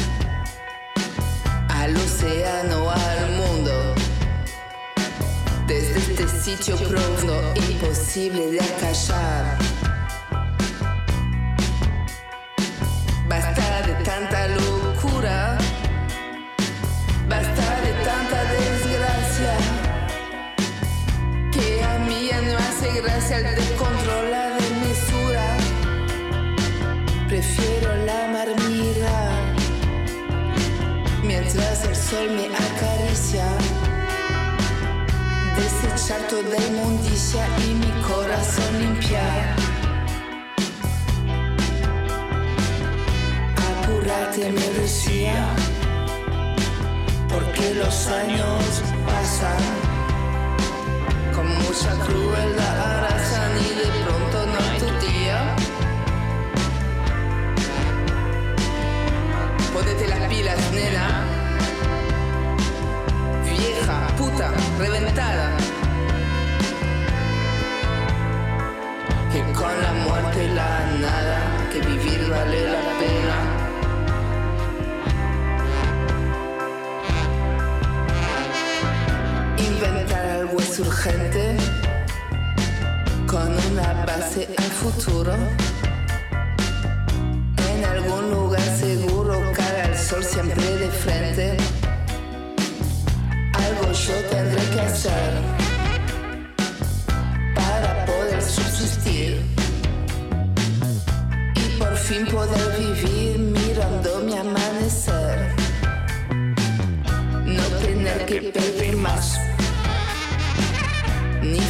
[1.68, 3.94] al océano, al mundo.
[5.66, 9.58] Desde este sitio profundo, imposible de acallar.
[13.28, 14.63] Basta de tanta locura,
[23.36, 25.56] el descontrol, la desmesura.
[27.28, 29.54] Prefiero la mar mirar,
[31.22, 33.46] mientras el sol me acaricia.
[35.56, 39.54] Desechar toda inmundicia y mi corazón limpiar.
[43.84, 45.46] apurarte me decía,
[47.28, 49.62] porque los años pasan,
[51.34, 53.13] con mucha crueldad
[59.94, 61.24] Ponete las pilas, nena.
[63.44, 65.56] Vieja, puta, reventada.
[69.32, 73.36] Que con la muerte la nada, que vivir vale la pena.
[79.58, 81.56] Inventar algo es urgente,
[83.28, 85.34] con una base al futuro.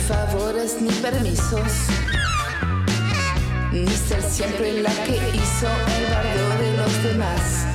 [0.06, 1.72] Favores ni permisos.
[3.72, 7.66] Ni ser siempre la que hizo el barrio de los demás.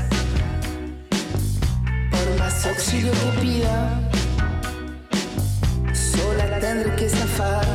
[2.11, 4.09] Por más auxilio que pida,
[5.93, 7.65] sola tendré que zafar.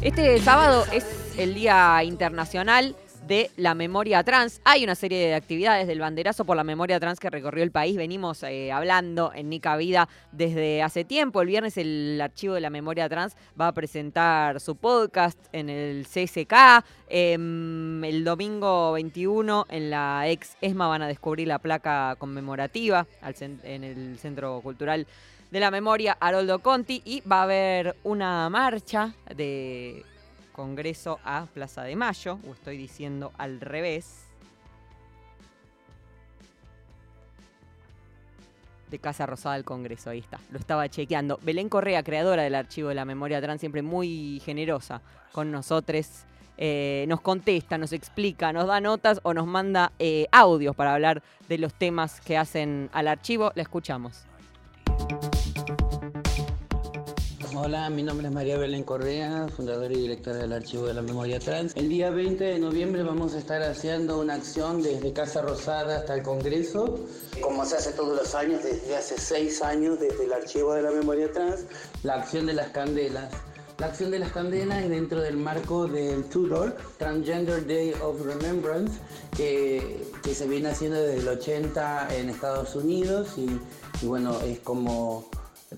[0.00, 1.04] Este sábado es
[1.36, 4.60] el Día Internacional de la Memoria Trans.
[4.64, 7.96] Hay una serie de actividades del banderazo por la memoria trans que recorrió el país.
[7.96, 11.42] Venimos eh, hablando en Nica Vida desde hace tiempo.
[11.42, 16.06] El viernes el Archivo de la Memoria Trans va a presentar su podcast en el
[16.06, 16.84] CSK.
[17.08, 23.06] Em, el domingo 21 en la ex ESMA van a descubrir la placa conmemorativa
[23.64, 25.06] en el Centro Cultural
[25.50, 30.04] de la Memoria Haroldo Conti y va a haber una marcha de
[30.56, 34.22] Congreso a Plaza de Mayo, o estoy diciendo al revés.
[38.90, 41.38] De Casa Rosada del Congreso, ahí está, lo estaba chequeando.
[41.42, 46.24] Belén Correa, creadora del Archivo de la Memoria Trans, siempre muy generosa con nosotros.
[46.56, 51.22] eh, nos contesta, nos explica, nos da notas o nos manda eh, audios para hablar
[51.50, 53.52] de los temas que hacen al archivo.
[53.54, 54.24] La escuchamos.
[57.58, 61.40] Hola, mi nombre es María Belén Correa, fundadora y directora del Archivo de la Memoria
[61.40, 61.74] Trans.
[61.74, 66.12] El día 20 de noviembre vamos a estar haciendo una acción desde Casa Rosada hasta
[66.12, 67.00] el Congreso,
[67.40, 70.90] como se hace todos los años, desde hace seis años, desde el Archivo de la
[70.90, 71.64] Memoria Trans,
[72.02, 73.32] la acción de las candelas.
[73.78, 79.00] La acción de las candelas es dentro del marco del Tudor Transgender Day of Remembrance,
[79.34, 83.58] que, que se viene haciendo desde el 80 en Estados Unidos y,
[84.02, 85.24] y bueno, es como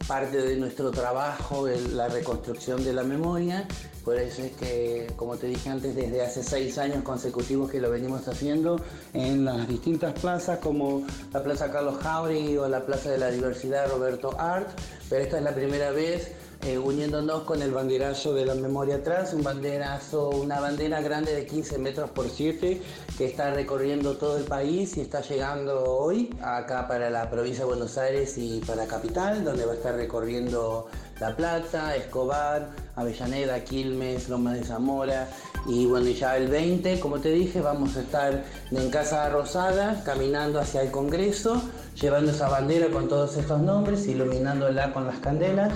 [0.06, 3.66] parte de nuestro trabajo, el- la reconstrucción de la memoria.
[4.08, 7.90] Por eso es que, como te dije antes, desde hace seis años consecutivos que lo
[7.90, 8.80] venimos haciendo
[9.12, 13.86] en las distintas plazas como la Plaza Carlos Jauregui o la Plaza de la Diversidad
[13.90, 14.70] Roberto Art.
[15.10, 19.32] Pero esta es la primera vez eh, uniéndonos con el banderazo de la memoria trans,
[19.32, 22.82] un banderazo, una bandera grande de 15 metros por 7
[23.16, 27.68] que está recorriendo todo el país y está llegando hoy acá para la provincia de
[27.68, 30.88] Buenos Aires y para Capital, donde va a estar recorriendo
[31.20, 35.28] La Plata, Escobar, Avellaneda, Quilmes, Lomas de Zamora
[35.66, 40.61] y bueno, ya el 20, como te dije, vamos a estar en Casa Rosada, caminando
[40.61, 41.61] hacia el Congreso,
[42.00, 45.72] llevando esa bandera con todos estos nombres, iluminándola con las candelas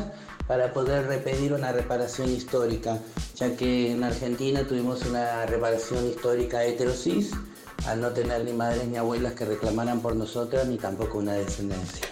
[0.47, 2.99] para poder repetir una reparación histórica,
[3.35, 7.33] ya que en Argentina tuvimos una reparación histórica heterosis,
[7.87, 12.07] al no tener ni madres ni abuelas que reclamaran por nosotras, ni tampoco una descendencia.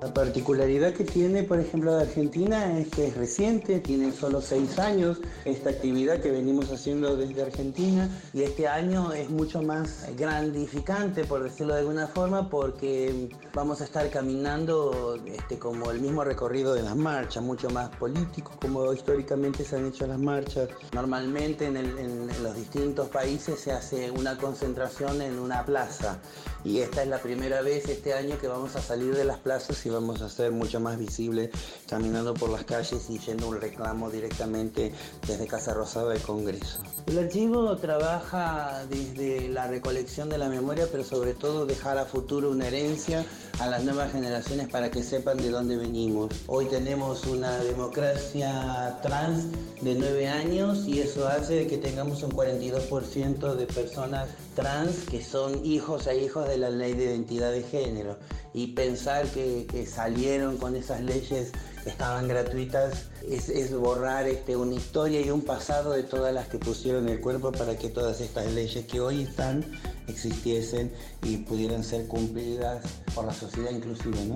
[0.00, 4.78] La particularidad que tiene, por ejemplo, de Argentina es que es reciente, tiene solo seis
[4.78, 11.24] años esta actividad que venimos haciendo desde Argentina y este año es mucho más grandificante,
[11.24, 16.72] por decirlo de alguna forma, porque vamos a estar caminando este, como el mismo recorrido
[16.72, 20.70] de las marchas, mucho más político, como históricamente se han hecho las marchas.
[20.94, 26.18] Normalmente en, los distintos países se hace una concentración en una plaza
[26.64, 29.84] y esta es la primera vez este año que vamos a salir de las plazas
[29.86, 31.50] y vamos a ser mucho más visibles
[31.88, 34.92] caminando por las calles y yendo un reclamo directamente
[35.26, 36.82] desde Casa Rosada del Congreso.
[37.06, 42.50] El archivo trabaja desde la recolección de la memoria, pero sobre todo dejar a futuro
[42.50, 43.24] una herencia
[43.58, 46.30] a las nuevas generaciones para que sepan de dónde venimos.
[46.46, 49.46] Hoy tenemos una democracia trans
[49.80, 55.64] de nueve años y eso hace que tengamos un 42% de personas trans que son
[55.64, 58.18] hijos e hijos de la ley de identidad de género.
[58.52, 64.56] Y pensar que, que salieron con esas leyes que estaban gratuitas es, es borrar este,
[64.56, 68.20] una historia y un pasado de todas las que pusieron el cuerpo para que todas
[68.20, 69.64] estas leyes que hoy están
[70.08, 72.82] existiesen y pudieran ser cumplidas
[73.14, 74.34] por la sociedad inclusive, ¿no?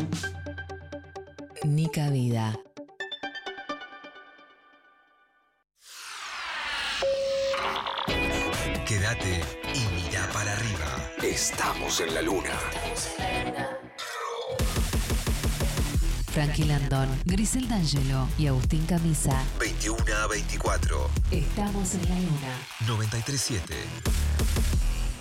[1.65, 2.59] Nica Vida.
[8.87, 9.41] Quédate
[9.75, 9.94] y.
[11.35, 12.57] Estamos en la luna.
[16.33, 19.43] Frankie Landón, Grisel D'Angelo y Agustín Camisa.
[19.59, 21.11] 21 a 24.
[21.33, 22.57] Estamos en la luna.
[22.87, 23.75] 937.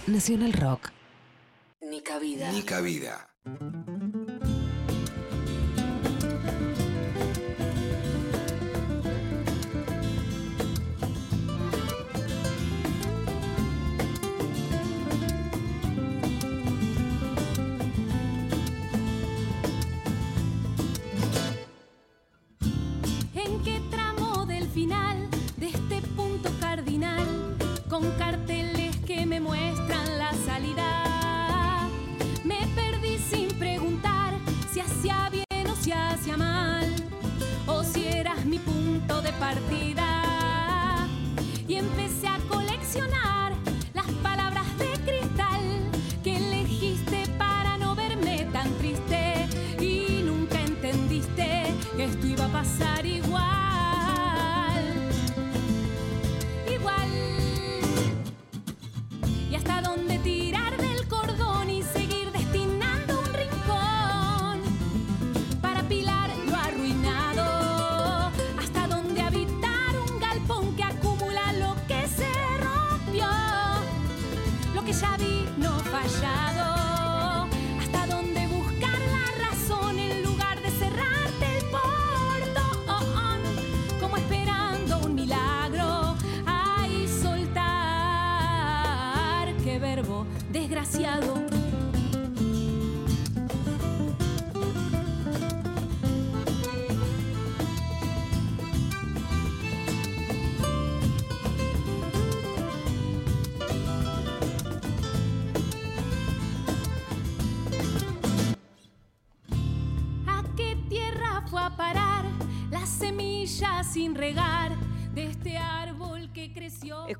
[0.05, 0.91] Nacional Rock.
[1.81, 2.51] Nica Vida.
[2.51, 3.29] Nica Vida.
[39.43, 40.12] partida.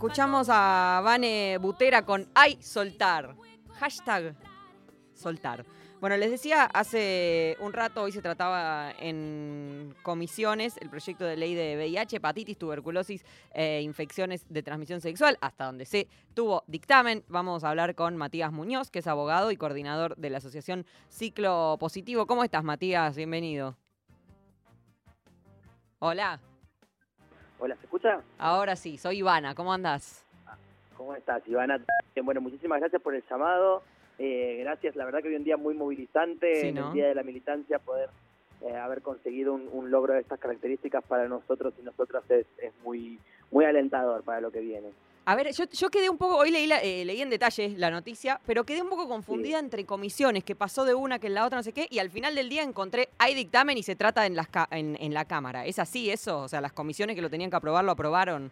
[0.04, 3.38] Escuchamos a Vane Butera con Ay Soltar.
[3.80, 4.36] Hashtag
[5.14, 5.66] soltar.
[6.01, 11.56] Bueno, les decía, hace un rato, hoy se trataba en comisiones el proyecto de ley
[11.56, 13.24] de VIH, hepatitis, tuberculosis
[13.54, 17.24] e infecciones de transmisión sexual, hasta donde se tuvo dictamen.
[17.30, 21.78] Vamos a hablar con Matías Muñoz, que es abogado y coordinador de la Asociación Ciclo
[21.80, 22.28] Positivo.
[22.28, 23.16] ¿Cómo estás, Matías?
[23.16, 23.78] Bienvenido.
[25.99, 26.41] Hola.
[27.64, 28.20] Hola, ¿se escucha?
[28.39, 29.55] Ahora sí, soy Ivana.
[29.55, 30.26] ¿Cómo andás?
[30.97, 31.80] ¿Cómo estás, Ivana?
[32.22, 33.84] Bueno, muchísimas gracias por el llamado.
[34.20, 36.88] Eh, gracias, la verdad que hoy un día muy movilizante, Sí, en ¿no?
[36.89, 38.09] el Día de la Militancia, poder
[38.64, 42.74] eh, haber conseguido un, un logro de estas características para nosotros y nosotras es, es
[42.84, 43.18] muy,
[43.49, 44.89] muy alentador para lo que viene.
[45.26, 47.89] A ver, yo, yo quedé un poco, hoy leí, la- eh, leí en detalle la
[47.89, 51.45] noticia, pero quedé un poco confundida entre comisiones, que pasó de una que en la
[51.45, 54.26] otra, no sé qué, y al final del día encontré, hay dictamen y se trata
[54.26, 55.65] en, las en, en la Cámara.
[55.65, 56.39] ¿Es así eso?
[56.41, 58.51] O sea, las comisiones que lo tenían que aprobar, lo aprobaron.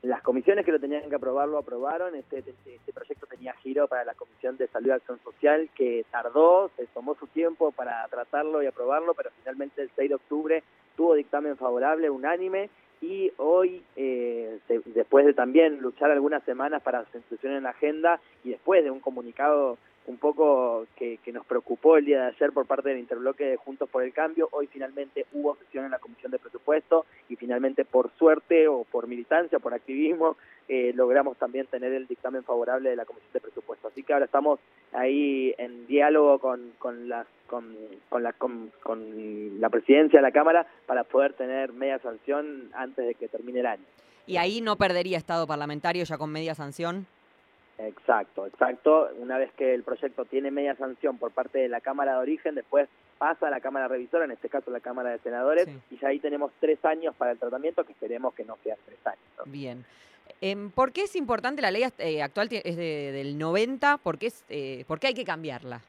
[0.00, 2.14] Las comisiones que lo tenían que aprobar lo aprobaron.
[2.16, 6.06] Este, este, este proyecto tenía giro para la Comisión de Salud y Acción Social, que
[6.10, 10.64] tardó, se tomó su tiempo para tratarlo y aprobarlo, pero finalmente el 6 de octubre
[10.96, 12.70] tuvo dictamen favorable, unánime,
[13.02, 14.58] y hoy, eh,
[14.94, 19.00] después de también luchar algunas semanas para su en la agenda, y después de un
[19.00, 19.76] comunicado
[20.06, 23.56] un poco que, que nos preocupó el día de ayer por parte del interbloque de
[23.56, 27.84] Juntos por el Cambio, hoy finalmente hubo sesión en la Comisión de Presupuesto y finalmente
[27.84, 30.36] por suerte o por militancia, por activismo,
[30.68, 33.88] eh, logramos también tener el dictamen favorable de la Comisión de Presupuesto.
[33.88, 34.58] Así que ahora estamos
[34.92, 41.34] ahí en diálogo con, con, la, con, con la presidencia de la Cámara para poder
[41.34, 43.84] tener media sanción antes de que termine el año.
[44.26, 47.06] Y ahí no perdería estado parlamentario ya con media sanción.
[47.78, 49.08] Exacto, exacto.
[49.18, 52.54] Una vez que el proyecto tiene media sanción por parte de la Cámara de Origen,
[52.54, 56.08] después pasa a la Cámara Revisora, en este caso la Cámara de Senadores, y ya
[56.08, 59.20] ahí tenemos tres años para el tratamiento, que esperemos que no sean tres años.
[59.38, 59.44] ¿no?
[59.46, 59.84] Bien.
[60.40, 62.48] Em, ¿Por qué es importante la ley eh, actual?
[62.52, 63.98] Es de- del 90.
[63.98, 65.80] ¿Por qué, es, eh, ¿Por qué hay que cambiarla?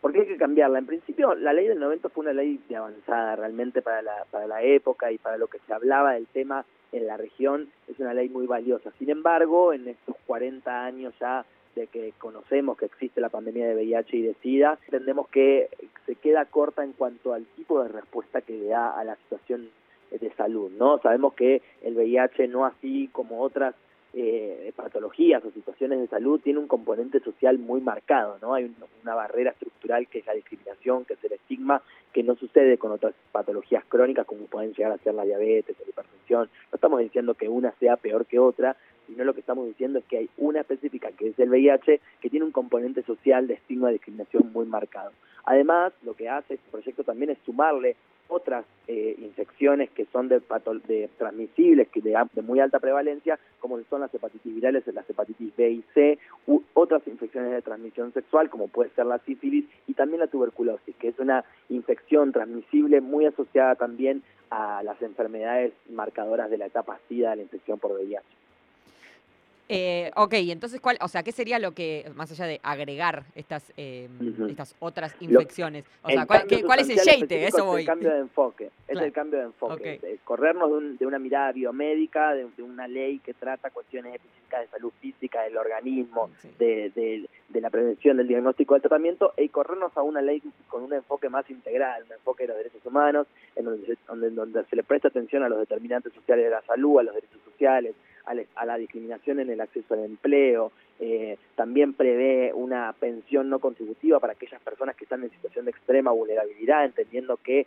[0.00, 0.78] ¿Por qué hay que cambiarla?
[0.80, 4.46] En principio, la ley del 90 fue una ley de avanzada realmente para la, para
[4.46, 6.64] la época y para lo que se hablaba del tema
[6.94, 7.68] en la región.
[7.88, 8.90] Es una ley muy valiosa.
[8.98, 13.74] Sin embargo, en estos 40 años ya de que conocemos que existe la pandemia de
[13.74, 15.68] VIH y de SIDA, entendemos que
[16.06, 19.68] se queda corta en cuanto al tipo de respuesta que le da a la situación
[20.10, 20.98] de salud, ¿no?
[20.98, 23.74] Sabemos que el VIH no así como otras
[24.16, 28.54] eh, patologías o situaciones de salud tiene un componente social muy marcado, ¿no?
[28.54, 32.36] Hay un- una barrera estructural que es la discriminación, que es el estigma, que no
[32.36, 36.48] sucede con otras patologías crónicas como pueden llegar a ser la diabetes, la hipertensión.
[36.70, 38.76] No estamos diciendo que una sea peor que otra,
[39.08, 42.30] sino lo que estamos diciendo es que hay una específica que es el VIH que
[42.30, 45.10] tiene un componente social de estigma y discriminación muy marcado.
[45.44, 47.96] Además, lo que hace este proyecto también es sumarle
[48.28, 50.42] otras eh, infecciones que son de,
[50.86, 55.70] de transmisibles, que de muy alta prevalencia, como son las hepatitis virales, las hepatitis B
[55.70, 60.20] y C, u otras infecciones de transmisión sexual, como puede ser la sífilis, y también
[60.20, 66.58] la tuberculosis, que es una infección transmisible muy asociada también a las enfermedades marcadoras de
[66.58, 68.43] la etapa SIDA, de la infección por VIH.
[69.68, 73.72] Eh, ok, entonces, ¿cuál, o sea, ¿qué sería lo que, más allá de agregar estas,
[73.78, 74.08] eh,
[74.48, 75.84] estas otras infecciones?
[76.02, 77.46] O sea, ¿cuál, qué- cuál es el yeite?
[77.46, 77.80] Eso es voy.
[77.80, 79.06] el cambio de enfoque, es Claro.
[79.06, 82.86] el cambio de enfoque, es corrernos de, un- de una mirada biomédica, de, de una
[82.86, 88.16] ley que trata cuestiones específicas de salud física del organismo, de, de- de la prevención,
[88.18, 92.12] del diagnóstico, del tratamiento, y corrernos a una ley con un enfoque más integral, un
[92.12, 95.58] enfoque de los derechos humanos, en donde donde, donde se le presta atención a los
[95.60, 97.94] determinantes sociales de la salud, a los derechos sociales,
[98.26, 104.20] a, la- discriminación en el acceso al empleo, eh, también prevé una pensión no contributiva
[104.20, 107.66] para aquellas personas que están en situación de extrema vulnerabilidad, entendiendo que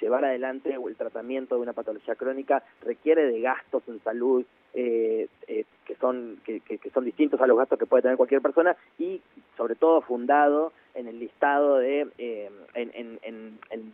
[0.00, 4.44] llevar adelante el tratamiento de una patología crónica requiere de gastos en salud
[4.74, 8.42] eh, eh, que son que- que son distintos a los gastos que puede tener cualquier
[8.42, 9.22] persona y
[9.56, 13.92] sobre todo fundado en el listado de eh, en, en- en- en-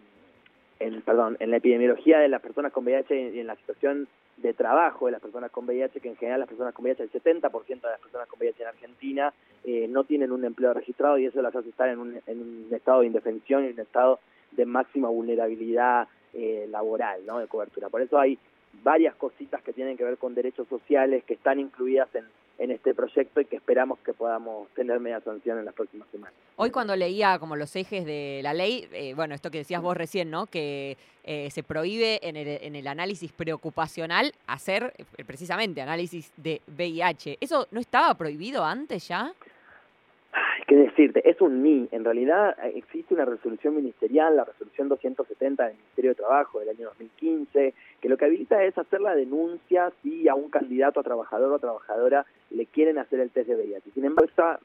[0.85, 4.07] en, perdón, en la epidemiología de las personas con VIH y en la situación
[4.37, 7.13] de trabajo de las personas con VIH, que en general las personas con VIH, el
[7.13, 9.33] 70% de las personas con VIH en Argentina
[9.65, 12.69] eh, no tienen un empleo registrado y eso las hace estar en un, en un
[12.71, 14.21] estado de indefensión y un estado
[14.53, 17.39] de máxima vulnerabilidad eh, laboral, ¿no?
[17.39, 17.89] De cobertura.
[17.89, 18.39] Por eso hay
[18.83, 22.25] varias cositas que tienen que ver con derechos sociales que están incluidas en,
[22.59, 26.35] en este proyecto y que esperamos que podamos tener media sanción en las próximas semanas.
[26.57, 29.97] Hoy cuando leía como los ejes de la ley, eh, bueno, esto que decías vos
[29.97, 30.47] recién, ¿no?
[30.47, 36.61] Que eh, se prohíbe en el, en el análisis preocupacional hacer eh, precisamente análisis de
[36.69, 37.39] VIH.
[37.41, 39.33] ¿Eso no estaba prohibido antes ya?
[40.67, 41.89] Que decirte, es un ni.
[41.93, 46.71] En realidad eh, existe una resolución ministerial, la resolución 270 del Ministerio de Trabajo del
[46.71, 51.03] año 2015, que lo que habilita es hacer la denuncia si a un candidato a
[51.03, 53.91] trabajador o trabajadora le quieren hacer el test de VIH.
[53.93, 54.59] Sin embargo, esa,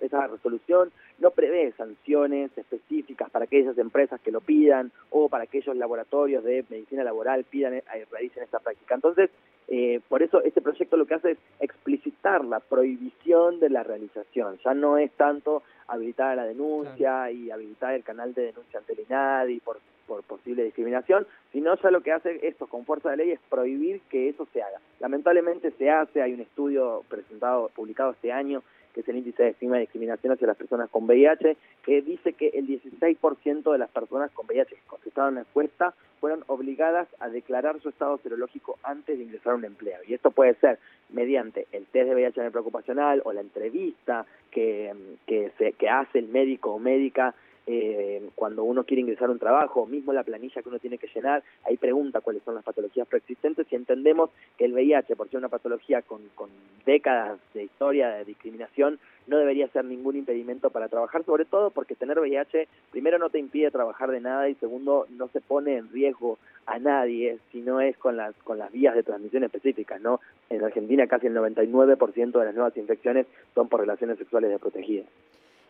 [0.00, 5.76] esa resolución no prevé sanciones específicas para aquellas empresas que lo pidan o para aquellos
[5.76, 8.94] laboratorios de medicina laboral pidan, eh, realicen esta práctica.
[8.94, 9.30] Entonces,
[9.68, 14.58] eh, por eso este proyecto lo que hace es explicitar la prohibición de la realización.
[14.64, 19.00] Ya no es tanto habilitar la denuncia y habilitar el canal de denuncia ante el
[19.00, 23.30] INADI por, por posible discriminación, sino ya lo que hace esto con fuerza de ley
[23.32, 24.80] es prohibir que eso se haga.
[25.00, 28.62] Lamentablemente se hace, hay un estudio presentado, publicado este año,
[28.94, 32.32] que es el índice de estigma y discriminación hacia las personas con VIH, que dice
[32.32, 37.28] que el 16% de las personas con VIH que contestaron la encuesta fueron obligadas a
[37.28, 39.98] declarar su estado serológico antes de ingresar a un empleo.
[40.06, 40.78] Y esto puede ser
[41.10, 44.94] mediante el test de VIH en el preocupacional o la entrevista que,
[45.26, 47.34] que, se, que hace el médico o médica
[47.66, 51.08] eh, cuando uno quiere ingresar a un trabajo, mismo la planilla que uno tiene que
[51.14, 55.38] llenar, ahí pregunta cuáles son las patologías preexistentes y entendemos que el VIH, por ser
[55.38, 56.50] una patología con, con
[56.84, 61.94] décadas de historia de discriminación, no debería ser ningún impedimento para trabajar, sobre todo porque
[61.94, 65.90] tener VIH, primero no te impide trabajar de nada y segundo no se pone en
[65.90, 70.20] riesgo a nadie si no es con las, con las vías de transmisión específicas, ¿no?
[70.50, 75.06] En Argentina casi el 99% de las nuevas infecciones son por relaciones sexuales desprotegidas.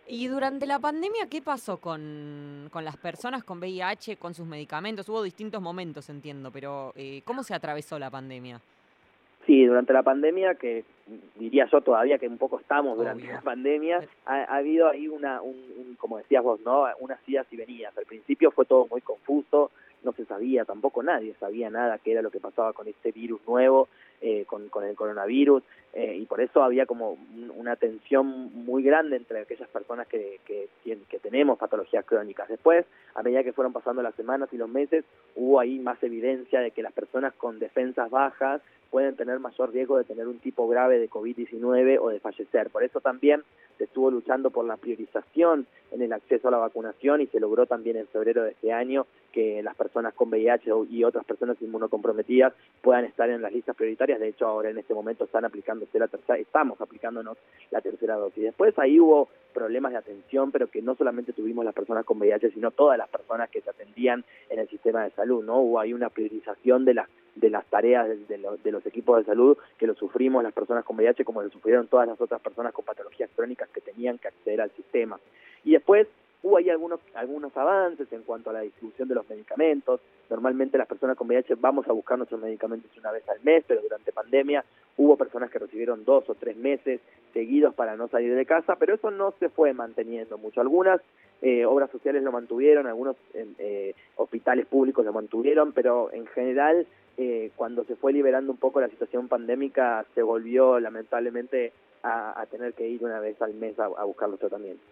[0.07, 5.09] Y durante la pandemia, ¿qué pasó con, con las personas con VIH, con sus medicamentos?
[5.09, 8.61] Hubo distintos momentos, entiendo, pero eh, ¿cómo se atravesó la pandemia?
[9.46, 10.84] Sí, durante la pandemia, que
[11.36, 15.40] diría yo todavía que un poco estamos durante la pandemia, ha, ha habido ahí una,
[15.40, 16.84] un, un, como decías vos, ¿no?
[17.00, 17.96] Unas idas y venidas.
[17.96, 19.70] Al principio fue todo muy confuso,
[20.02, 23.40] no se sabía, tampoco nadie sabía nada qué era lo que pasaba con este virus
[23.46, 23.88] nuevo,
[24.20, 25.62] eh, con, con el coronavirus,
[25.95, 28.26] eh, y por eso había como un- una tensión
[28.64, 30.68] muy grande entre aquellas personas que, que,
[31.09, 32.49] que tenemos patologías crónicas.
[32.49, 32.84] Después,
[33.14, 35.05] a medida que fueron pasando las semanas y los meses,
[35.36, 39.97] hubo ahí más evidencia de que las personas con defensas bajas pueden tener mayor riesgo
[39.99, 42.70] de tener un tipo grave de COVID-19 o de fallecer.
[42.70, 43.42] Por eso también
[43.76, 47.66] se estuvo luchando por la priorización en el acceso a la vacunación y se logró
[47.66, 52.53] también en febrero de este año que las personas con VIH y otras personas inmunocomprometidas
[52.82, 54.20] puedan estar en las listas prioritarias.
[54.20, 55.45] De hecho, ahora en este momento están
[55.93, 57.39] la tercera, estamos aplicándonos
[57.70, 58.45] la tercera dosis.
[58.45, 62.51] Después ahí hubo problemas de atención, pero que no solamente tuvimos las personas con VIH,
[62.51, 65.61] sino todas las personas que se atendían en el sistema de salud, ¿no?
[65.61, 69.18] Hubo ahí una priorización de las de las tareas de, de los, de los equipos
[69.18, 72.41] de salud que lo sufrimos las personas con VIH como lo sufrieron todas las otras
[72.41, 75.18] personas con patologías crónicas que tenían que acceder al sistema.
[75.64, 76.07] Y después
[76.45, 80.01] hubo ahí algunos algunos avances en cuanto a la distribución de los medicamentos.
[80.28, 83.80] Normalmente las personas con VIH vamos a buscar nuestros medicamentos una vez al mes, pero
[83.80, 84.62] durante pandemia
[84.99, 87.01] hubo personas que recibieron dos o tres meses
[87.32, 90.61] seguidos para no salir de casa, pero eso no se fue manteniendo mucho.
[90.61, 91.01] Algunas
[91.40, 96.86] eh, obras sociales lo mantuvieron, algunos eh, hospitales públicos lo mantuvieron, pero en general
[97.16, 101.72] eh, cuando se fue liberando un poco la situación pandémica se volvió lamentablemente
[102.03, 104.86] a, tener que ir una vez al mes a buscar los tratamientos.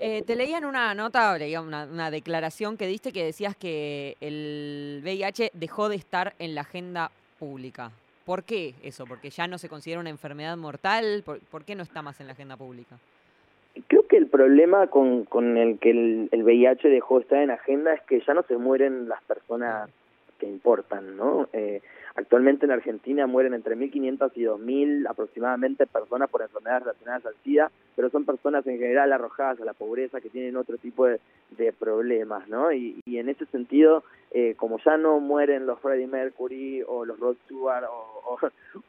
[0.00, 3.56] Eh, te leía en una nota, o leía una, una declaración que diste que decías
[3.56, 7.90] que el VIH dejó de estar en la agenda pública.
[8.24, 9.06] ¿Por qué eso?
[9.06, 11.22] ¿Porque ya no se considera una enfermedad mortal?
[11.24, 12.96] ¿Por, por qué no está más en la agenda pública?
[13.88, 17.50] Creo que el problema con, con el que el, el VIH dejó de estar en
[17.50, 19.90] agenda es que ya no se mueren las personas
[20.38, 21.48] que importan, ¿no?
[21.52, 21.80] Eh,
[22.18, 27.70] actualmente en Argentina mueren entre 1.500 y 2.000 aproximadamente personas por enfermedades relacionadas al SIDA,
[27.94, 31.20] pero son personas en general arrojadas a la pobreza que tienen otro tipo de,
[31.78, 32.72] problemas, ¿no?
[32.72, 34.02] Y, en ese sentido,
[34.32, 38.38] eh, como ya no mueren los Freddie Mercury o los Rod Stewart o, o,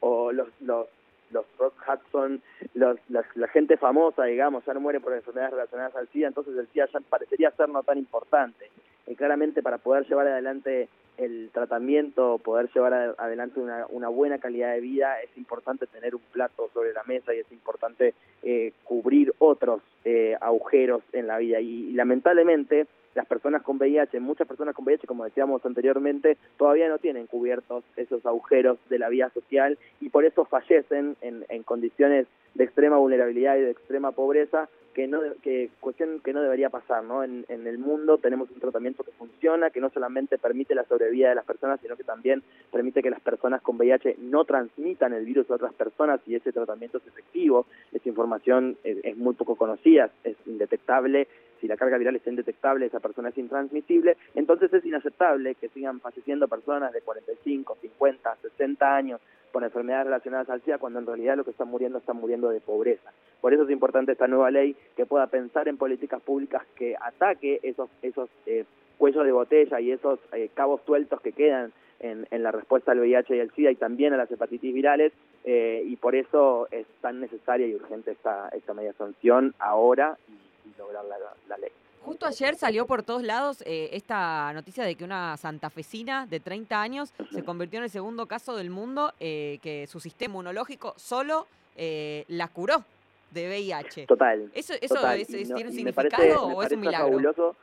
[0.00, 0.86] o los, los
[1.30, 2.42] los Rock Hudson,
[2.74, 6.56] los, la, la gente famosa, digamos, ya no muere por enfermedades relacionadas al SIDA, entonces
[6.56, 8.70] el SIDA ya parecería ser no tan importante.
[9.16, 10.88] Claramente para poder llevar adelante
[11.20, 16.22] el tratamiento, poder llevar adelante una, una buena calidad de vida, es importante tener un
[16.32, 21.60] plato sobre la mesa y es importante eh, cubrir otros eh, agujeros en la vida.
[21.60, 26.98] Y lamentablemente las personas con VIH, muchas personas con VIH, como decíamos anteriormente, todavía no
[26.98, 32.26] tienen cubiertos esos agujeros de la vida social y por eso fallecen en, en condiciones
[32.54, 37.04] de extrema vulnerabilidad y de extrema pobreza que no que cuestión que no debería pasar
[37.04, 40.84] no en, en el mundo tenemos un tratamiento que funciona que no solamente permite la
[40.84, 42.42] sobrevida de las personas sino que también
[42.72, 46.52] permite que las personas con VIH no transmitan el virus a otras personas y ese
[46.52, 51.28] tratamiento es efectivo esa información es muy poco conocida es indetectable
[51.60, 56.00] si la carga viral es indetectable, esa persona es intransmisible, entonces es inaceptable que sigan
[56.00, 59.20] falleciendo personas de 45, 50, 60 años
[59.52, 62.60] con enfermedades relacionadas al SIDA cuando en realidad lo que están muriendo están muriendo de
[62.60, 63.12] pobreza.
[63.40, 67.60] Por eso es importante esta nueva ley que pueda pensar en políticas públicas que ataque
[67.62, 68.64] esos esos eh,
[68.98, 73.00] cuellos de botella y esos eh, cabos sueltos que quedan en, en, la respuesta al
[73.00, 75.12] VIH y al SIDA y también a las hepatitis virales
[75.44, 80.49] eh, y por eso es tan necesaria y urgente esta, esta media sanción ahora y,
[80.78, 81.16] lograr la,
[81.48, 81.70] la, ley.
[82.02, 86.80] Justo ayer salió por todos lados eh, esta noticia de que una santafesina de 30
[86.80, 91.46] años se convirtió en el segundo caso del mundo eh, que su sistema inmunológico solo
[91.76, 92.84] eh, la curó
[93.30, 94.06] de VIH.
[94.06, 94.50] Total.
[94.54, 95.20] ¿Eso, eso total.
[95.20, 97.08] Es, no, ¿tiene un significado parece, o es un milagro?
[97.08, 97.56] Fabuloso.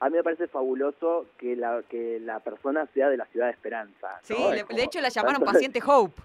[0.00, 3.52] A mí me parece fabuloso que la, que la persona sea de la ciudad de
[3.52, 4.18] Esperanza.
[4.22, 4.52] Sí, ¿no?
[4.52, 6.20] le, como, de hecho la llamaron paciente Hope.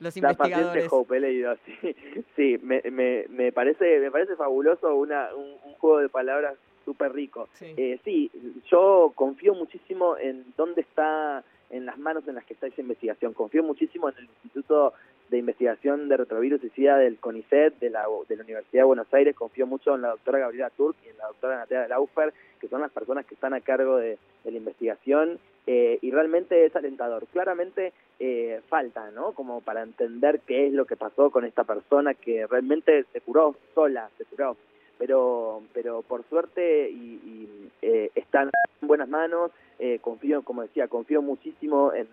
[0.00, 0.84] Los la investigadores.
[0.84, 1.72] paciente Hope, he leído así.
[2.36, 7.12] Sí, me, me, me, parece, me parece fabuloso una, un, un juego de palabras súper
[7.12, 7.48] rico.
[7.54, 7.74] Sí.
[7.76, 8.30] Eh, sí,
[8.70, 13.34] yo confío muchísimo en dónde está, en las manos en las que está esa investigación.
[13.34, 14.94] Confío muchísimo en el Instituto
[15.30, 19.12] de Investigación de Retrovirus y SIDA del CONICET, de la, de la Universidad de Buenos
[19.12, 19.36] Aires.
[19.36, 22.80] Confío mucho en la doctora Gabriela Turk y en la doctora Natalia Laufer, que son
[22.80, 25.38] las personas que están a cargo de, la investigación.
[25.66, 27.26] Eh, y realmente es alentador.
[27.26, 29.32] Claramente eh, falta, ¿no?
[29.32, 33.54] Como para entender qué es lo que pasó con esta persona que realmente se curó
[33.74, 34.56] sola, se curó
[34.98, 38.50] pero pero por suerte y, y eh, están
[38.82, 42.08] en buenas manos eh, confío como decía confío muchísimo en,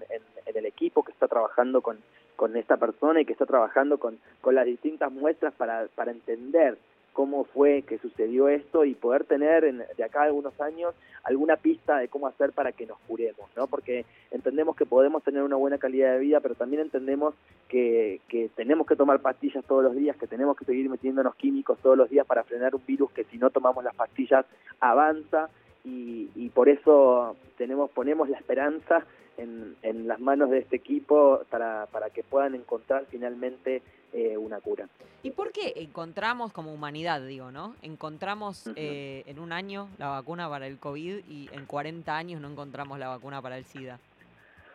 [0.53, 1.97] el equipo que está trabajando con
[2.35, 6.77] con esta persona y que está trabajando con con las distintas muestras para para entender
[7.15, 11.55] cómo fue que sucedió esto y poder tener en, de acá a algunos años alguna
[11.55, 13.67] pista de cómo hacer para que nos curemos, ¿no?
[13.67, 17.33] Porque entendemos que podemos tener una buena calidad de vida, pero también entendemos
[17.69, 21.79] que, que tenemos que tomar pastillas todos los días, que tenemos que seguir metiéndonos químicos
[21.79, 24.45] todos los días para frenar un virus que si no tomamos las pastillas
[24.81, 25.49] avanza
[25.85, 29.05] y, y por eso tenemos ponemos la esperanza
[29.37, 33.81] en, en, las manos de este equipo para, para que puedan encontrar finalmente
[34.13, 34.87] eh, una cura.
[35.23, 37.75] ¿Y por qué encontramos como humanidad, digo, ¿no?
[37.81, 38.73] Encontramos uh -huh.
[38.77, 42.99] eh, en un año la vacuna para el COVID y en 40 años no encontramos
[42.99, 43.99] la vacuna para el SIDA.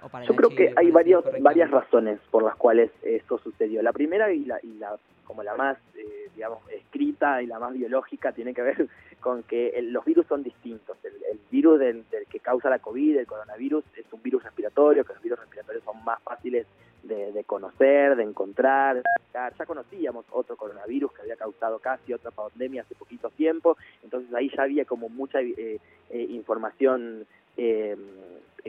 [0.02, 3.38] O para Yo el creo HIV, que hay varios, varias razones por las cuales esto
[3.38, 3.82] sucedió.
[3.82, 7.72] La primera y la, y la como la más, eh, digamos, escrita y la más
[7.72, 8.88] biológica tiene que ver
[9.20, 10.96] con que el, los virus son distintos.
[11.04, 15.04] El, el virus del, del, que causa la COVID, el coronavirus, es un virus respiratorio,
[15.04, 16.66] que los virus respiratorios son más fáciles
[17.02, 19.02] de, conocer, de encontrar,
[19.32, 24.50] ya conocíamos otro coronavirus que había causado casi otra pandemia hace poquito tiempo, entonces ahí
[24.54, 25.78] ya había como mucha eh,
[26.10, 27.96] eh, información eh,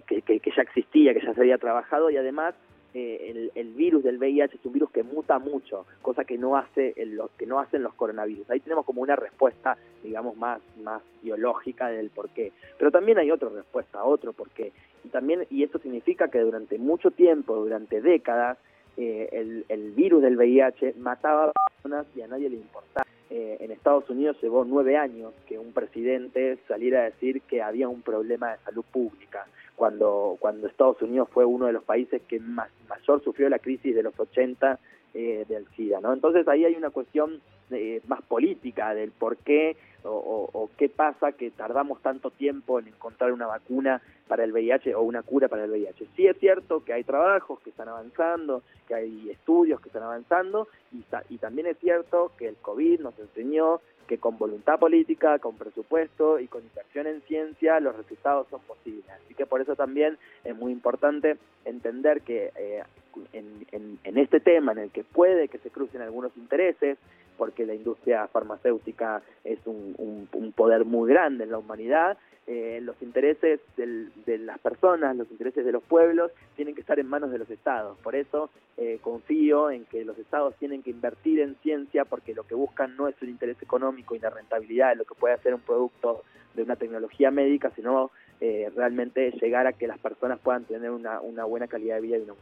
[0.08, 2.10] que, que ya existía, que ya se había trabajado.
[2.10, 2.56] Y además
[2.94, 6.58] eh, el, el, virus del VIH es un virus que muta mucho, cosa que no
[6.58, 8.50] hace el, que no hacen los coronavirus.
[8.50, 12.52] Ahí tenemos como una respuesta, digamos, más, más biológica del por qué.
[12.78, 14.74] Pero también hay otra respuesta, otro por qué.
[15.06, 18.58] Y también, y esto significa que durante mucho tiempo, durante décadas,
[18.98, 23.08] eh, el, el, virus del VIH mataba a personas y a nadie le importaba.
[23.30, 27.88] Eh, en Estados Unidos llevó nueve años que un presidente saliera a decir que había
[27.88, 29.48] un problema de salud pública
[29.82, 33.96] cuando, cuando Estados Unidos fue uno de los países que más, mayor sufrió la crisis
[33.96, 34.78] de los 80
[35.16, 36.00] eh, del SIDA.
[36.00, 36.14] ¿no?
[36.14, 41.50] Entonces ahí hay una cuestión eh, más política del por qué o, qué pasa que
[41.50, 45.72] tardamos tanto tiempo en encontrar una vacuna para el VIH o una cura para el
[45.72, 46.10] VIH.
[46.16, 50.68] Sí es cierto que hay trabajos que están avanzando, que hay estudios que están avanzando
[50.92, 51.04] y,
[51.34, 56.38] y también es cierto que el COVID nos enseñó que con voluntad política, con presupuesto
[56.38, 59.09] y con inversión en ciencia los resultados son posibles.
[59.09, 62.84] Así que por eso también es muy importante entender que eh,
[63.32, 66.97] en, en, en, este tema en el que puede que se crucen algunos intereses,
[67.38, 72.18] porque la industria farmacéutica es un, un, un poder muy grande en la humanidad,
[72.48, 77.00] eh, los intereses del, de las personas, los intereses de los pueblos, tienen que estar
[77.00, 77.98] en manos de los estados.
[78.00, 82.44] Por eso eh, confío en que los estados tienen que invertir en ciencia porque lo
[82.44, 85.54] que buscan no es el interés económico y la rentabilidad de lo que puede hacer
[85.54, 86.24] un producto
[86.56, 91.22] de una tecnología médica, sino eh, realmente llegar a que las personas puedan tener una,
[91.22, 92.34] una buena calidad de vida y una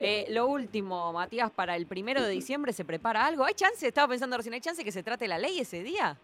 [0.00, 3.44] Eh, lo último, Matías, para el primero de diciembre se prepara algo.
[3.44, 3.86] ¿Hay chance?
[3.86, 6.18] Estaba pensando recién, ¿hay chance que se trate la ley ese día?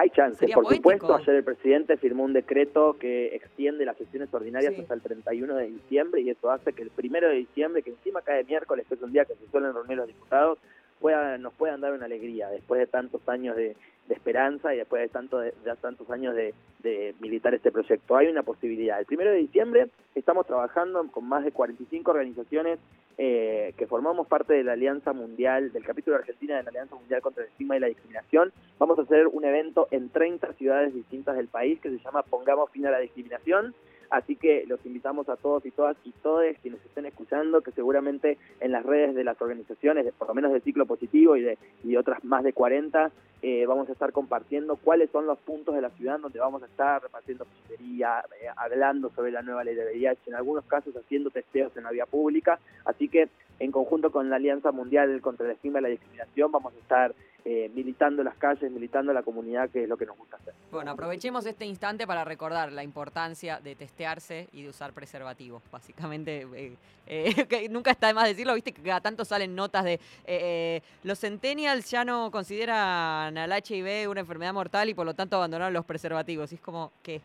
[0.00, 0.90] Hay chances, por poético.
[0.90, 1.14] supuesto.
[1.16, 4.82] Ayer el presidente firmó un decreto que extiende las sesiones ordinarias Sí.
[4.82, 8.22] hasta el 31 de diciembre y eso hace que el primero de diciembre, que encima
[8.22, 10.58] cae miércoles, que es un día que se suelen reunir los diputados,
[10.98, 13.76] pueda, nos puedan dar una alegría después de tantos años de,
[14.08, 18.16] de esperanza y después de, tanto de, tantos años de, de militar este proyecto.
[18.16, 18.98] Hay una posibilidad.
[18.98, 22.78] El primero de diciembre estamos trabajando con más de 45 organizaciones
[23.20, 27.20] eh, que formamos parte de la Alianza Mundial, del capítulo Argentina de la Alianza Mundial
[27.20, 28.52] contra el Estigma y la Discriminación.
[28.78, 32.70] Vamos a hacer un evento en 30 ciudades distintas del país que se llama Pongamos
[32.70, 33.74] fin a la discriminación.
[34.10, 38.38] Así que los invitamos a todos y todas y todos quienes estén escuchando, que seguramente
[38.60, 41.96] en las redes de las organizaciones, por lo menos de Ciclo Positivo y de y
[41.96, 43.10] otras más de 40,
[43.42, 46.66] eh, vamos a estar compartiendo cuáles son los puntos de la ciudad donde vamos a
[46.66, 51.30] estar repartiendo billetería, eh, hablando sobre la nueva ley de VIH, en algunos casos haciendo
[51.30, 52.58] testeos en la vía pública.
[52.84, 53.28] Así que
[53.58, 57.14] en conjunto con la Alianza Mundial contra el Estigma y la Discriminación vamos a estar
[57.44, 60.54] eh, militando las calles, militando la comunidad, que es lo que nos gusta hacer.
[60.70, 65.62] Bueno, aprovechemos este instante para recordar la importancia de testearse y de usar preservativos.
[65.70, 66.76] Básicamente, eh,
[67.08, 70.00] eh, que nunca está de más decirlo, viste que cada tanto salen notas de eh,
[70.26, 75.36] eh, los centennials ya no consideran al HIV una enfermedad mortal y por lo tanto
[75.36, 76.52] abandonaron los preservativos.
[76.52, 77.20] Y es como que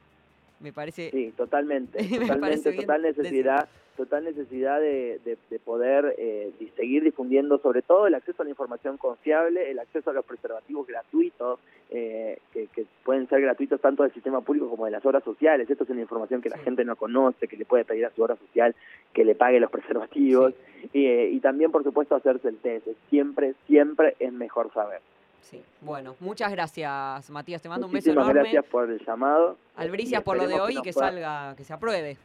[0.61, 1.11] me parece...
[1.11, 7.81] Sí, totalmente, totalmente, total necesidad, total necesidad de, de- de poder eh, seguir difundiendo sobre
[7.81, 11.59] todo el acceso a la información confiable, el acceso a los preservativos gratuitos,
[11.91, 15.69] eh, que, que pueden ser gratuitos tanto del sistema público como de las obras sociales.
[15.69, 18.23] Esto es una información que la gente no conoce, que le puede pedir a su
[18.23, 18.75] obra social
[19.13, 20.53] que le pague los preservativos.
[20.91, 22.87] Y, eh, y también, por supuesto, hacerse el test.
[23.09, 25.01] Siempre, siempre es mejor saber.
[25.41, 25.61] Sí.
[25.81, 27.61] Bueno, muchas gracias, Matías.
[27.61, 28.33] Te mando un beso enorme.
[28.33, 29.57] gracias por el llamado.
[29.75, 32.17] Albricias por lo de hoy y que pueda- salga, que se apruebe.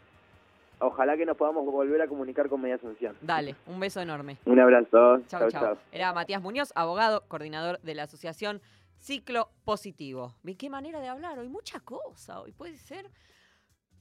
[0.80, 3.16] Ojalá que nos podamos volver a comunicar con Media Asunción.
[3.20, 4.38] Dale, un beso enorme.
[4.44, 5.18] Un abrazo.
[5.26, 5.60] Chau, Chau, chau.
[5.74, 5.78] chau.
[5.92, 8.60] Era Matías Muñoz, abogado, coordinador de la asociación
[8.98, 10.34] Ciclo Positivo.
[10.42, 11.48] ¿Ve qué manera de hablar hoy?
[11.48, 12.52] Mucha cosa hoy.
[12.52, 13.10] Puede ser.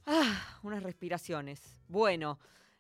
[0.06, 1.82] Ah, unas respiraciones.
[1.88, 2.40] Bueno.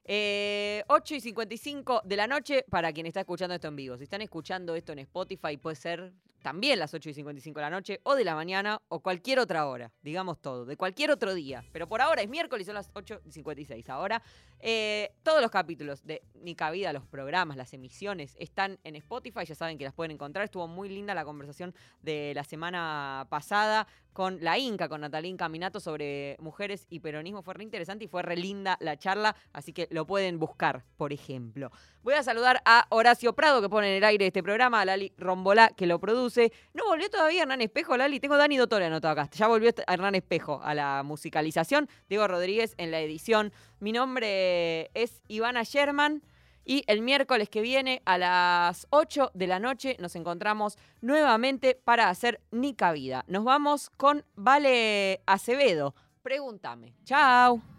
[0.10, 3.98] eh, 8 y 55 de la noche para quien está escuchando esto en vivo.
[3.98, 6.14] Si están escuchando esto en Spotify, puede ser
[6.48, 9.68] también las 8 y 55 de la noche, o de la mañana, o cualquier otra
[9.68, 9.92] hora.
[10.02, 11.62] Digamos todo, de cualquier otro día.
[11.74, 13.90] Pero por ahora es miércoles, son las 8 y 56.
[13.90, 14.24] Ahora,
[14.62, 19.44] eh, todos los capítulos de Ni Cabida, los programas, las emisiones, están en Spotify.
[19.46, 20.46] Ya saben que las pueden encontrar.
[20.46, 23.86] Estuvo muy linda la conversación de la semana pasada
[24.18, 27.44] con la Inca, con Natalín Caminato sobre mujeres y peronismo.
[27.44, 31.14] Fue re interesante y fue re linda la charla, así que lo pueden buscar, por
[31.14, 31.72] ejemplo.
[32.02, 35.14] Voy a saludar a Horacio Prado, que pone en el aire este programa, a Lali
[35.18, 36.37] Rombolá, que lo produce.
[36.74, 38.20] No volvió todavía Hernán Espejo, Lali.
[38.20, 39.30] Tengo Dani Dottore anotado acá.
[39.34, 41.90] Ya volvió Hernán Espejo a la musicalización.
[42.10, 43.52] Diego Rodríguez en la edición.
[43.80, 46.24] Mi nombre es Ivana Sherman.
[46.70, 52.10] Y el miércoles que viene a las 8 de la noche nos encontramos nuevamente para
[52.10, 53.24] hacer Ni Cabida.
[53.28, 55.96] Nos vamos con Vale Acevedo.
[56.24, 56.94] Pregúntame.
[57.06, 57.77] Chao.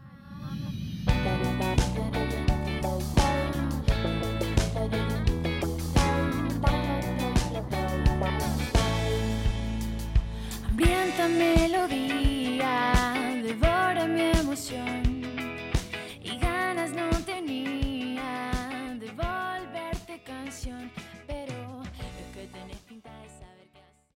[11.39, 12.73] melodía
[13.43, 15.08] devora mi emoción.